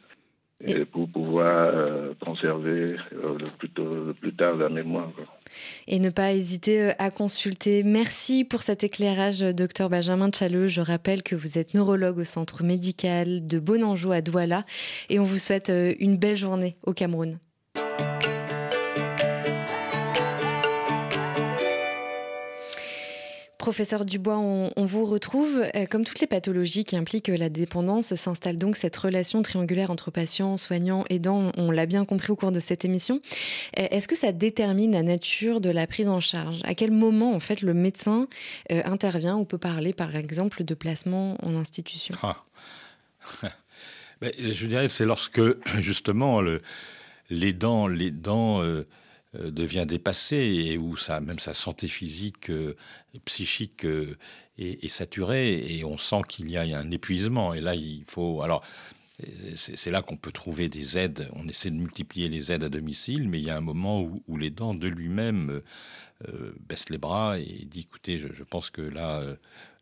[0.66, 5.10] et pour pouvoir euh, conserver euh, le, plus tôt, plus tard la mémoire.
[5.86, 7.82] Et ne pas hésiter euh, à consulter.
[7.82, 10.68] Merci pour cet éclairage, docteur Benjamin Tchalleux.
[10.68, 14.64] Je rappelle que vous êtes neurologue au centre médical de Bonanjou à Douala
[15.08, 17.38] et on vous souhaite une belle journée au Cameroun.
[23.60, 25.66] Professeur Dubois, on, vous retrouve.
[25.76, 30.10] Euh, comme toutes les pathologies qui impliquent la dépendance, s'installe donc cette relation triangulaire entre
[30.10, 31.52] patient, soignant, aidant.
[31.58, 33.20] On l'a bien compris au cours de cette émission.
[33.78, 36.60] Euh, est-ce que ça détermine la nature de la prise en charge?
[36.64, 38.28] À quel moment, en fait, le médecin
[38.72, 42.14] euh, intervient ou peut parler, par exemple, de placement en institution?
[42.22, 42.42] Ah.
[44.22, 45.42] ben, Je dirais que c'est lorsque,
[45.80, 46.62] justement, le,
[47.28, 48.62] les dents, les dents
[49.34, 52.74] devient dépassé et où même sa santé physique, euh,
[53.24, 54.16] psychique euh,
[54.58, 57.54] est, saturée et on sent qu'il y a un épuisement.
[57.54, 58.42] Et là, il faut.
[58.42, 58.62] Alors,
[59.56, 61.28] c'est là qu'on peut trouver des aides.
[61.34, 64.36] On essaie de multiplier les aides à domicile, mais il y a un moment où,
[64.36, 65.60] les dents de lui-même
[66.60, 69.22] baisse les bras et dit écoutez, je, pense que là,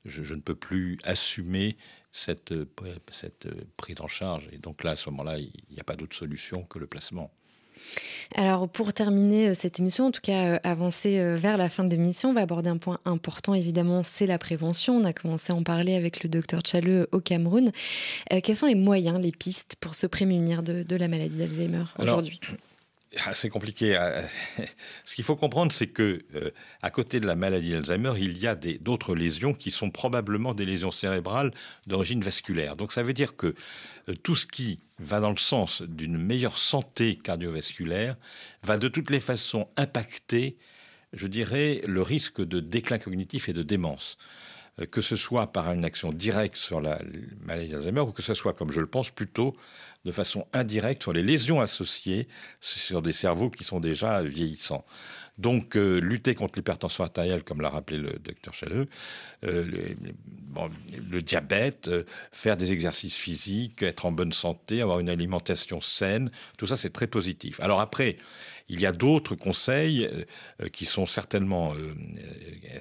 [0.04, 1.76] je, ne peux plus assumer
[2.10, 2.52] cette,
[3.12, 4.48] cette prise en charge.
[4.50, 7.32] Et donc là, à ce moment-là, il n'y a pas d'autre solution que le placement.
[8.34, 11.84] Alors pour terminer euh, cette émission, en tout cas euh, avancer euh, vers la fin
[11.84, 14.96] de l'émission, on va aborder un point important évidemment, c'est la prévention.
[14.96, 17.72] On a commencé à en parler avec le docteur Challeux au Cameroun.
[18.42, 22.40] quels sont les moyens, les pistes pour se prémunir de, la maladie d'Alzheimer aujourd'hui?
[23.32, 23.98] C'est compliqué.
[25.04, 26.20] Ce qu'il faut comprendre, c'est que
[26.82, 30.64] à côté de la maladie d'Alzheimer, il y a d'autres lésions qui sont probablement des
[30.64, 31.52] lésions cérébrales
[31.86, 32.76] d'origine vasculaire.
[32.76, 33.54] Donc ça veut dire que
[34.08, 38.16] euh, tout ce qui va dans le sens d'une meilleure santé cardiovasculaire
[38.62, 40.56] va de toutes les façons impacter,
[41.12, 44.18] je dirais, le risque de déclin cognitif et de démence
[44.80, 47.00] euh, que ce soit par une action directe sur la
[47.40, 49.54] maladie d'Alzheimer ou que ce soit, comme je le pense, plutôt
[50.08, 52.28] de façon indirecte sur les lésions associées
[52.60, 54.86] sur des cerveaux qui sont déjà vieillissants.
[55.36, 58.88] Donc, euh, lutter contre l'hypertension artérielle, comme l'a rappelé le docteur Challeux,
[59.44, 59.64] euh,
[61.10, 66.32] le, diabète, euh, faire des exercices physiques, être en bonne santé, avoir une alimentation saine,
[66.56, 67.60] tout ça, c'est très positif.
[67.60, 68.16] Alors après,
[68.68, 70.08] il y a d'autres conseils
[70.72, 71.72] qui sont certainement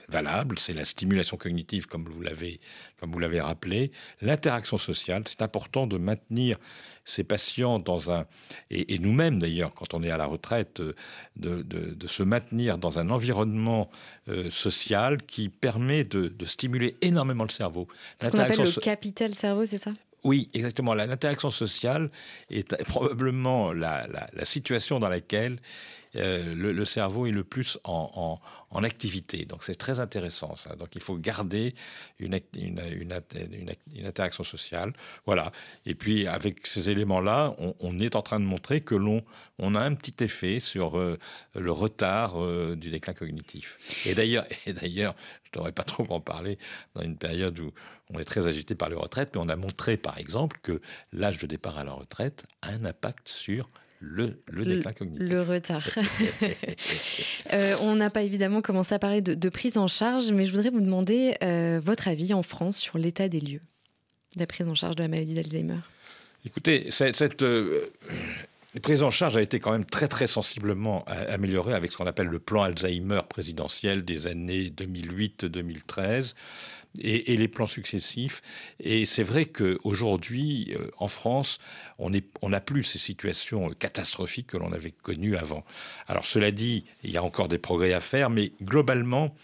[0.10, 0.60] valables.
[0.60, 2.60] C'est la stimulation cognitive, comme vous l'avez,
[3.00, 5.24] comme vous l'avez rappelé, l'interaction sociale.
[5.26, 6.58] C'est important de maintenir
[7.06, 8.26] ces patients dans un
[8.70, 10.82] et, nous-mêmes d'ailleurs, quand on est à la retraite,
[11.38, 13.90] de, de se maintenir dans un environnement
[14.30, 17.88] euh, social qui permet de, stimuler énormément le cerveau.
[18.22, 19.92] Ce qu'on appelle le capital cerveau, c'est ça?
[20.28, 20.94] Oui, exactement.
[20.94, 22.12] L'interaction sociale
[22.50, 25.62] est probablement la, situation dans laquelle
[26.18, 28.40] euh, le, cerveau est le plus en,
[28.84, 29.46] activité.
[29.46, 30.76] Donc c'est très intéressant ça.
[30.76, 31.76] Donc il faut garder
[32.20, 33.14] une, une,
[34.06, 34.92] interaction sociale.
[35.26, 35.54] Voilà.
[35.86, 39.24] Et puis avec ces éléments-là, on, est en train de montrer que l'on
[39.60, 41.18] on a un petit effet sur euh,
[41.56, 43.78] le retard euh, du déclin cognitif.
[44.06, 45.16] Et d'ailleurs, et d'ailleurs,
[45.46, 46.60] je ne devrais pas trop en parler
[46.96, 47.72] dans une période où
[48.14, 50.82] on est très agité par les retraites, mais on a montré par exemple que
[51.12, 55.30] l'âge de départ à la retraite a un impact sur le, le déclin cognitif.
[55.30, 55.88] Le retard.
[57.54, 60.70] Euh, on n'a pas évidemment commencé à parler de, prise en charge, mais je voudrais
[60.70, 63.62] vous demander euh, votre avis en France sur l'état des lieux
[64.36, 65.80] de la prise en charge de la maladie d'Alzheimer.
[66.46, 67.90] Écoutez, cette, euh,
[68.82, 72.28] prise en charge a été quand même très très sensiblement améliorée avec ce qu'on appelle
[72.28, 76.34] le plan Alzheimer présidentiel des années 2008-2013
[77.02, 78.42] et, les plans successifs.
[78.80, 81.60] Et c'est vrai qu'aujourd'hui, euh, en France,
[82.00, 82.10] on
[82.50, 85.64] n'a plus ces situations catastrophiques que l'on avait connues avant.
[86.08, 89.36] Alors cela dit, il y a encore des progrès à faire, mais globalement,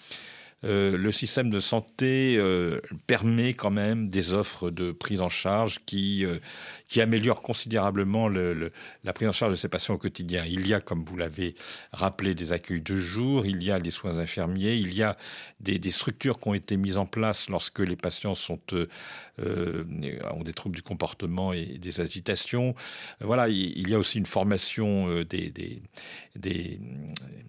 [0.66, 5.80] euh, le système de santé euh, permet quand même des offres de prise en charge
[5.86, 6.40] qui, euh,
[6.88, 8.72] qui améliorent considérablement le,
[9.04, 10.46] la prise en charge de ces patients au quotidien.
[10.46, 11.56] Il y a, comme vous l'avez
[11.92, 15.18] rappelé, des accueils de jour, il y a les soins infirmiers, il y a
[15.60, 20.82] des, structures qui ont été mises en place lorsque les patients ont des troubles du
[20.82, 22.74] comportement et des agitations.
[23.20, 25.82] Voilà, il, y a aussi une formation des, des,
[26.36, 26.80] des,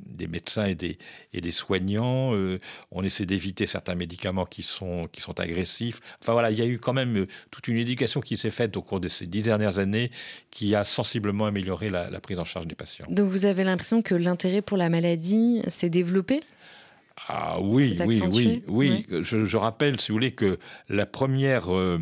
[0.04, 0.98] des médecins et des,
[1.32, 2.32] et des soignants.
[2.90, 6.00] on essaie d'éviter certains médicaments qui sont, qui sont agressifs.
[6.20, 8.76] Enfin voilà, il y a eu quand même euh, toute une éducation qui s'est faite
[8.76, 10.10] au cours de ces dix dernières années
[10.50, 13.06] qui a sensiblement amélioré la, prise en charge des patients.
[13.08, 16.40] Donc vous avez l'impression que l'intérêt pour la maladie s'est développé?
[17.28, 21.98] Ah oui, oui, oui, oui, Je, rappelle, si vous voulez, que la première euh,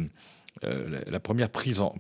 [0.64, 1.92] euh, la première prise en,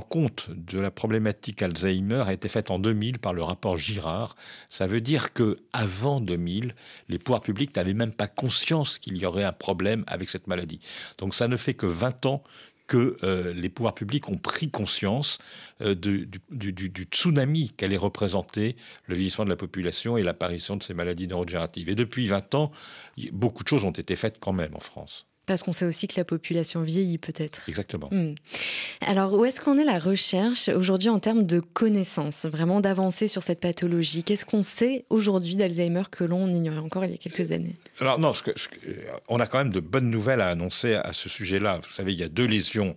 [0.00, 4.36] compte de la problématique Alzheimer a été faite en 2000 par le rapport Girard.
[4.68, 6.74] Ça veut dire que avant 2000,
[7.08, 10.80] les pouvoirs publics n'avaient même pas conscience qu'il y aurait un problème avec cette maladie.
[11.18, 12.42] Donc ça ne fait que 20 ans
[12.90, 15.38] que euh, les pouvoirs publics ont pris conscience
[15.80, 18.74] euh, du, du, tsunami qu'allait représenter
[19.06, 21.88] le vieillissement de la population et l'apparition de ces maladies neurodégénératives.
[21.88, 22.72] Et depuis 20 ans,
[23.32, 25.29] beaucoup de choses ont été faites quand même en France.
[25.50, 27.68] Parce qu'on sait aussi que la population vieillit peut-être.
[27.68, 28.08] Exactement.
[28.12, 28.36] Hmm.
[29.04, 33.42] Alors où est-ce qu'on est la recherche aujourd'hui en termes de connaissances, vraiment d'avancer sur
[33.42, 34.22] cette pathologie?
[34.22, 37.74] Qu'est-ce qu'on sait aujourd'hui d'Alzheimer que l'on ignorait encore il y a quelques années?
[37.98, 38.30] Alors non,
[39.28, 41.80] on a quand même de bonnes nouvelles à annoncer à ce sujet-là.
[41.84, 42.94] Vous savez, il y a deux lésions euh,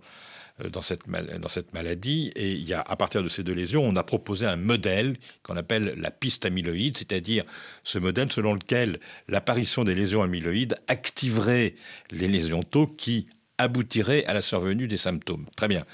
[0.70, 2.32] dans cette, dans cette maladie.
[2.36, 5.94] Et a, à partir de ces deux lésions, on a proposé un modèle qu'on appelle
[5.96, 7.44] la piste amyloïde, c'est-à-dire
[7.82, 11.74] ce modèle selon lequel l'apparition des lésions amyloïdes activerait
[12.10, 13.26] les lésions tau qui
[13.58, 15.46] aboutiraient à la survenue des symptômes.
[15.56, 15.84] Très bien.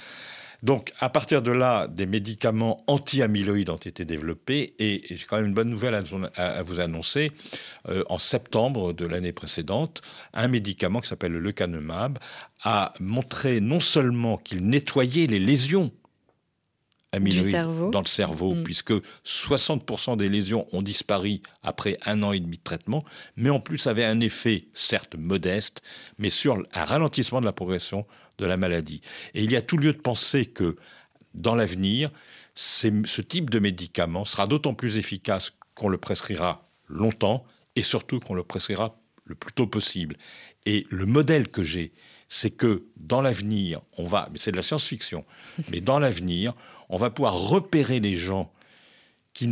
[0.62, 5.46] Donc, à partir de là, des médicaments anti-amyloïdes ont été développés et j'ai quand même
[5.46, 5.94] une bonne nouvelle
[6.36, 7.32] à, vous annoncer.
[7.88, 10.02] Euh, en septembre de l'année précédente,
[10.34, 12.18] un médicament qui s'appelle le lecanemab
[12.62, 15.90] a montré non seulement qu'il nettoyait les lésions
[17.12, 18.62] amyloïdes dans le cerveau, mm.
[18.62, 18.92] puisque
[19.24, 23.04] 60% des lésions ont disparu après un an et demi de traitement,
[23.36, 25.82] mais en plus avait un effet, certes modeste,
[26.18, 28.06] mais sur un ralentissement de la progression
[28.40, 29.00] de la maladie.
[29.34, 30.76] Et il y a tout lieu de penser que
[31.34, 32.10] dans l'avenir,
[32.54, 37.44] ce type de médicament sera d'autant plus efficace qu'on le prescrira longtemps
[37.76, 40.16] et surtout qu'on le prescrira le plus tôt possible.
[40.66, 41.92] Et le modèle que j'ai,
[42.28, 45.24] c'est que dans l'avenir, on va, mais c'est de la science-fiction,
[45.70, 46.52] mais dans l'avenir,
[46.88, 48.52] on va pouvoir repérer les gens
[49.32, 49.48] qui,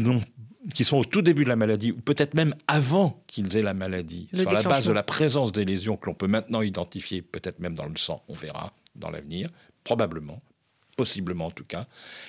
[0.74, 3.74] qui sont au tout début de la maladie, ou peut-être même avant qu'ils aient la
[3.74, 7.60] maladie, sur la base de la présence des lésions que l'on peut maintenant identifier, peut-être
[7.60, 9.50] même dans le sang, on verra dans l'avenir,
[9.84, 10.42] probablement,
[10.96, 11.86] possiblement en tout cas.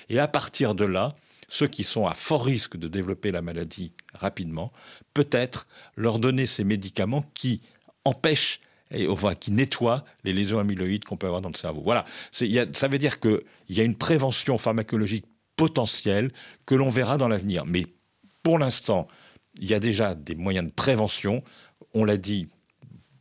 [0.08, 1.16] Et à partir de là,
[1.48, 4.72] ceux qui sont à fort risque de développer la maladie rapidement,
[5.14, 5.66] peut-être
[5.96, 7.60] leur donner ces médicaments qui
[8.04, 8.60] empêchent
[8.92, 11.80] et enfin, qui nettoient les lésions amyloïdes qu'on peut avoir dans le cerveau.
[11.82, 15.26] Voilà, ça veut dire qu'il y a une prévention pharmacologique
[15.56, 16.32] potentielle
[16.66, 17.64] que l'on verra dans l'avenir.
[17.66, 17.86] Mais
[18.50, 19.06] pour l'instant,
[19.54, 21.44] il y a déjà des moyens de prévention.
[21.94, 22.48] On l'a dit,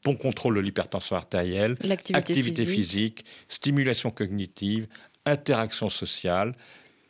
[0.03, 1.77] bon contrôle de l'hypertension artérielle,
[2.15, 4.88] activité physique, stimulation cognitive,
[5.27, 6.55] interaction sociale,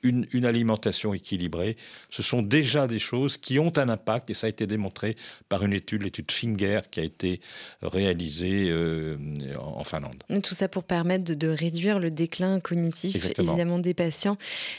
[0.04, 1.78] une, alimentation équilibrée,
[2.10, 5.18] ce sont déjà des choses qui ont un impact, et ça a été démontré
[5.50, 7.42] par une étude, l'étude Finger, qui a été
[7.82, 9.18] réalisée euh,
[9.58, 10.24] en Finlande.
[10.44, 14.38] Tout ça pour permettre de, réduire le déclin cognitif, évidemment, des patients.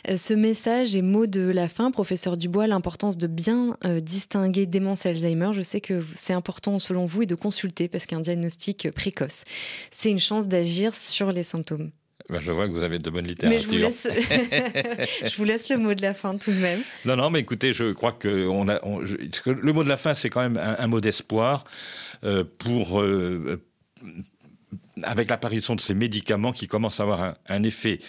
[0.08, 4.66] Euh, ce message et mot de la fin, professeur Dubois, l'importance de bien euh, distinguer
[4.66, 5.50] démence et Alzheimer.
[5.52, 9.44] Je sais que c'est important selon vous et de consulter parce qu'un diagnostic précoce,
[9.90, 11.90] c'est une chance d'agir sur les symptômes.
[12.30, 13.58] Ben, je vois que vous avez de bonnes littératures.
[13.58, 14.08] Mais je vous, laisse...
[15.24, 16.82] je vous laisse le mot de la fin tout de même.
[17.04, 18.80] Non, non, mais écoutez, je crois que, on a,
[19.46, 21.64] le mot de la fin, c'est quand même un, mot d'espoir
[22.24, 23.00] euh, pour.
[23.00, 23.60] Euh,
[25.02, 28.00] avec l'apparition de ces médicaments qui commencent à avoir un, un effet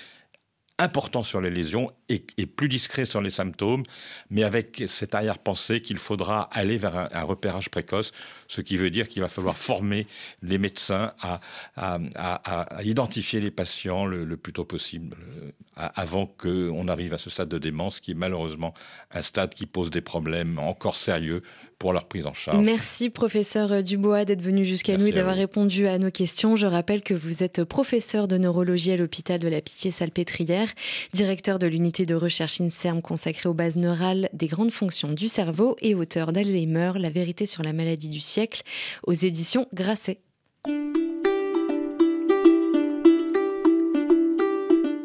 [0.81, 3.83] important sur les lésions et, plus discret sur les symptômes,
[4.29, 8.11] mais avec cette arrière-pensée qu'il faudra aller vers un, repérage précoce,
[8.51, 10.07] ce qui veut dire qu'il va falloir former
[10.41, 11.39] les médecins à,
[11.77, 17.29] à, identifier les patients le, le plus tôt possible, euh, avant qu'on arrive à ce
[17.29, 18.73] stade de démence qui est malheureusement
[19.11, 21.43] un stade qui pose des problèmes encore sérieux
[21.81, 22.63] pour leur prise en charge.
[22.63, 26.55] Merci professeur Dubois d'être venu jusqu'à nous et d'avoir répondu à nos questions.
[26.55, 30.67] Je rappelle que vous êtes professeur de neurologie à l'hôpital de la Pitié-Salpêtrière,
[31.13, 35.75] directeur de l'unité de recherche INSERM consacrée aux bases neurales des grandes fonctions du cerveau
[35.81, 38.63] et auteur d'Alzheimer, la vérité sur la maladie du siècle,
[39.03, 40.19] aux éditions Grasset.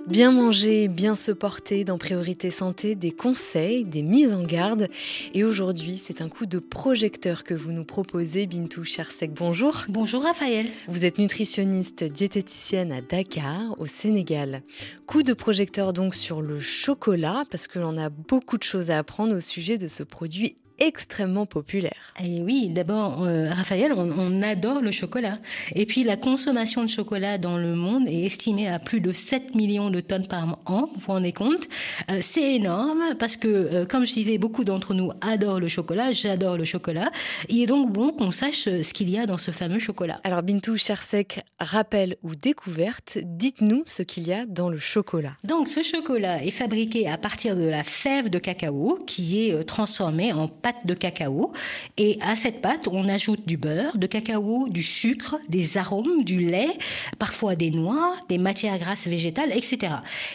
[0.07, 4.89] Bien manger, bien se porter dans Priorité Santé, des conseils, des mises en garde.
[5.35, 9.35] Et aujourd'hui, c'est un coup de projecteur que vous nous proposez, Bintou Chersek.
[9.35, 9.85] Bonjour.
[9.89, 10.69] Bonjour Raphaël.
[10.89, 14.63] Vous êtes nutritionniste diététicienne à Dakar, au Sénégal.
[15.07, 18.97] Coup de projecteur donc sur le chocolat, parce que l'on a beaucoup de choses à
[18.97, 22.13] apprendre au sujet de ce produit extrêmement populaire.
[22.23, 25.39] Et oui, d'abord, euh, Raphaël, on, adore le chocolat.
[25.75, 29.55] Et puis, la consommation de chocolat dans le monde est estimée à plus de 7
[29.55, 31.67] millions de tonnes par an, vous vous rendez compte
[32.11, 36.13] euh, C'est énorme parce que, euh, comme je disais, beaucoup d'entre nous adorent le chocolat,
[36.13, 37.11] j'adore le chocolat.
[37.49, 40.21] Il est donc bon qu'on sache ce qu'il y a dans ce fameux chocolat.
[40.25, 45.33] Alors, Bintou Chersek, rappel ou découverte, dites-nous ce qu'il y a dans le chocolat.
[45.45, 50.33] Donc, ce chocolat est fabriqué à partir de la fève de cacao qui est transformée
[50.33, 51.53] en pâte de cacao.
[51.97, 56.41] Et à cette pâte, on ajoute du beurre, de cacao, du sucre, des arômes, du
[56.41, 56.77] lait,
[57.21, 59.93] parfois des noix, des matières grasses végétales, etc.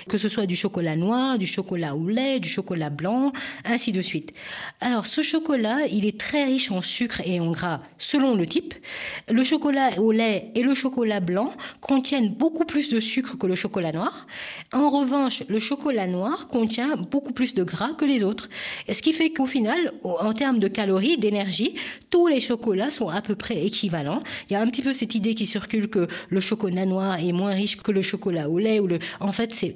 [0.07, 3.33] Que ce soit du chocolat noir, du chocolat au lait, du chocolat blanc,
[3.65, 4.31] ainsi de suite.
[4.79, 8.73] Alors, ce chocolat, il est très riche en sucre et en gras selon le type.
[9.29, 11.51] Le chocolat au lait et le chocolat blanc
[11.81, 14.27] contiennent beaucoup plus de sucre que le chocolat noir.
[14.71, 18.47] En revanche, le chocolat noir contient beaucoup plus de gras que les autres.
[18.89, 19.91] Ce qui fait qu'au final,
[20.21, 21.75] en termes de calories, d'énergie,
[22.09, 24.19] tous les chocolats sont à peu près équivalents.
[24.49, 27.31] Il y a un petit peu cette idée qui circule que le chocolat noir est
[27.31, 28.79] moins riche que le chocolat au lait.
[28.79, 28.99] Ou le...
[29.19, 29.75] En fait, c'est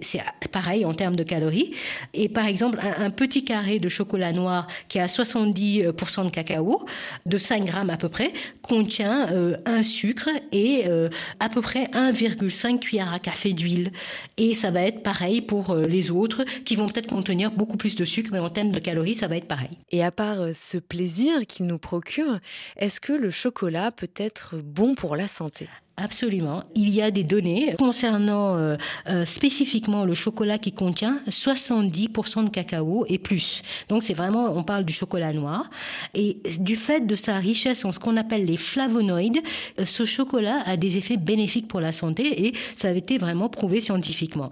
[0.51, 1.71] pareil en termes de calories.
[2.13, 6.85] Et par exemple, un, petit carré de chocolat noir qui a 70% de cacao,
[7.25, 11.85] de 5 grammes à peu près, contient euh, un sucre et euh, à peu près
[11.93, 13.91] 1,5 cuillère à café d'huile.
[14.37, 17.95] Et ça va être pareil pour euh, les autres qui vont peut-être contenir beaucoup plus
[17.95, 19.69] de sucre, mais en termes de calories, ça va être pareil.
[19.91, 22.39] Et à part euh, ce plaisir qu'il nous procure,
[22.77, 25.67] est-ce que le chocolat peut être bon pour la santé?
[25.97, 26.63] Absolument.
[26.75, 28.75] Il y a des données concernant euh,
[29.07, 33.61] euh, spécifiquement le chocolat qui contient 70% de cacao et plus.
[33.87, 35.69] Donc c'est vraiment, on parle du chocolat noir.
[36.13, 39.39] Et du fait de sa richesse en ce qu'on appelle les flavonoïdes,
[39.79, 43.47] euh, ce chocolat a des effets bénéfiques pour la santé et ça a été vraiment
[43.47, 44.49] prouvé scientifiquement.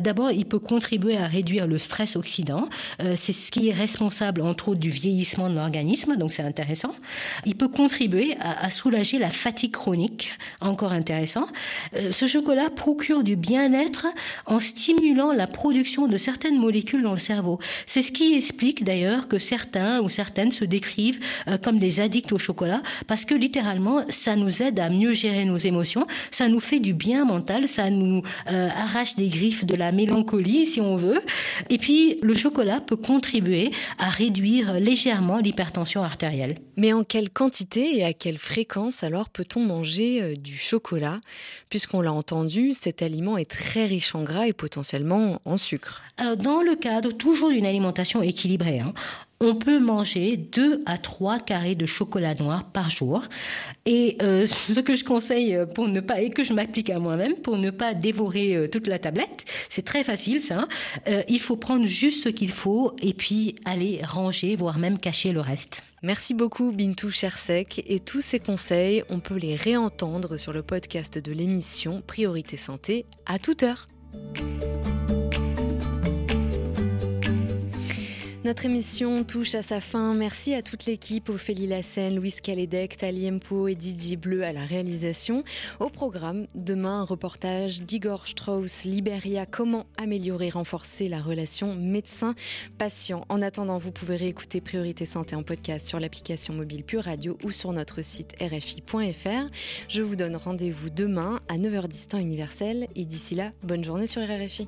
[0.00, 2.68] D'abord, il peut contribuer à réduire le stress oxydant.
[3.16, 6.94] c'est ce qui est responsable entre autres du vieillissement de l'organisme, donc c'est intéressant.
[7.46, 10.32] Il peut contribuer à, soulager la fatigue chronique.
[10.88, 11.46] Intéressant.
[11.96, 14.06] Euh, ce chocolat procure du bien-être
[14.46, 17.58] en stimulant la production de certaines molécules dans le cerveau.
[17.86, 22.32] C'est ce qui explique d'ailleurs que certains ou certaines se décrivent euh, comme des addicts
[22.32, 26.60] au chocolat parce que littéralement ça nous aide à mieux gérer nos émotions, ça nous
[26.60, 30.96] fait du bien mental, ça nous euh, arrache des griffes de la mélancolie si on
[30.96, 31.20] veut.
[31.68, 36.56] Et puis le chocolat peut contribuer à réduire légèrement l'hypertension artérielle.
[36.80, 41.20] Mais en quelle quantité et à quelle fréquence alors peut-on manger du chocolat?
[41.68, 46.00] Puisqu'on l'a entendu, cet aliment est très riche en gras et potentiellement en sucre.
[46.16, 48.94] Alors dans le cadre toujours d'une alimentation équilibrée, hein,
[49.42, 53.22] on peut manger 2 à 3 carrés de chocolat noir par jour.
[53.86, 57.34] Et euh, ce que je conseille pour ne pas, et que je m'applique à moi-même,
[57.36, 60.60] pour ne pas dévorer euh, toute la tablette, c'est très facile ça.
[60.60, 60.68] Hein.
[61.08, 65.32] Euh, il faut prendre juste ce qu'il faut et puis aller ranger, voire même cacher
[65.32, 65.82] le reste.
[66.02, 71.18] Merci beaucoup Bintou Chersek et tous ces conseils, on peut les réentendre sur le podcast
[71.18, 73.86] de l'émission Priorité Santé à toute heure.
[78.42, 80.14] Notre émission touche à sa fin.
[80.14, 84.64] Merci à toute l'équipe, Ophélie Lassen, Louis Calédec, Tali Mpo et Didier Bleu à la
[84.64, 85.44] réalisation.
[85.78, 93.26] Au programme, demain, un reportage d'Igor Strauss, Liberia, comment améliorer, renforcer la relation médecin-patient.
[93.28, 97.50] En attendant, vous pouvez réécouter Priorité Santé en podcast sur l'application mobile Pure Radio ou
[97.50, 99.50] sur notre site rfi.fr.
[99.88, 104.22] Je vous donne rendez-vous demain à 9h10 temps universel et d'ici là, bonne journée sur
[104.22, 104.66] RFI.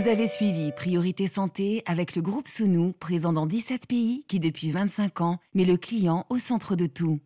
[0.00, 4.70] Vous avez suivi Priorité Santé avec le groupe Sounou, présent dans 17 pays qui depuis
[4.70, 7.20] 25 ans met le client au centre de tout.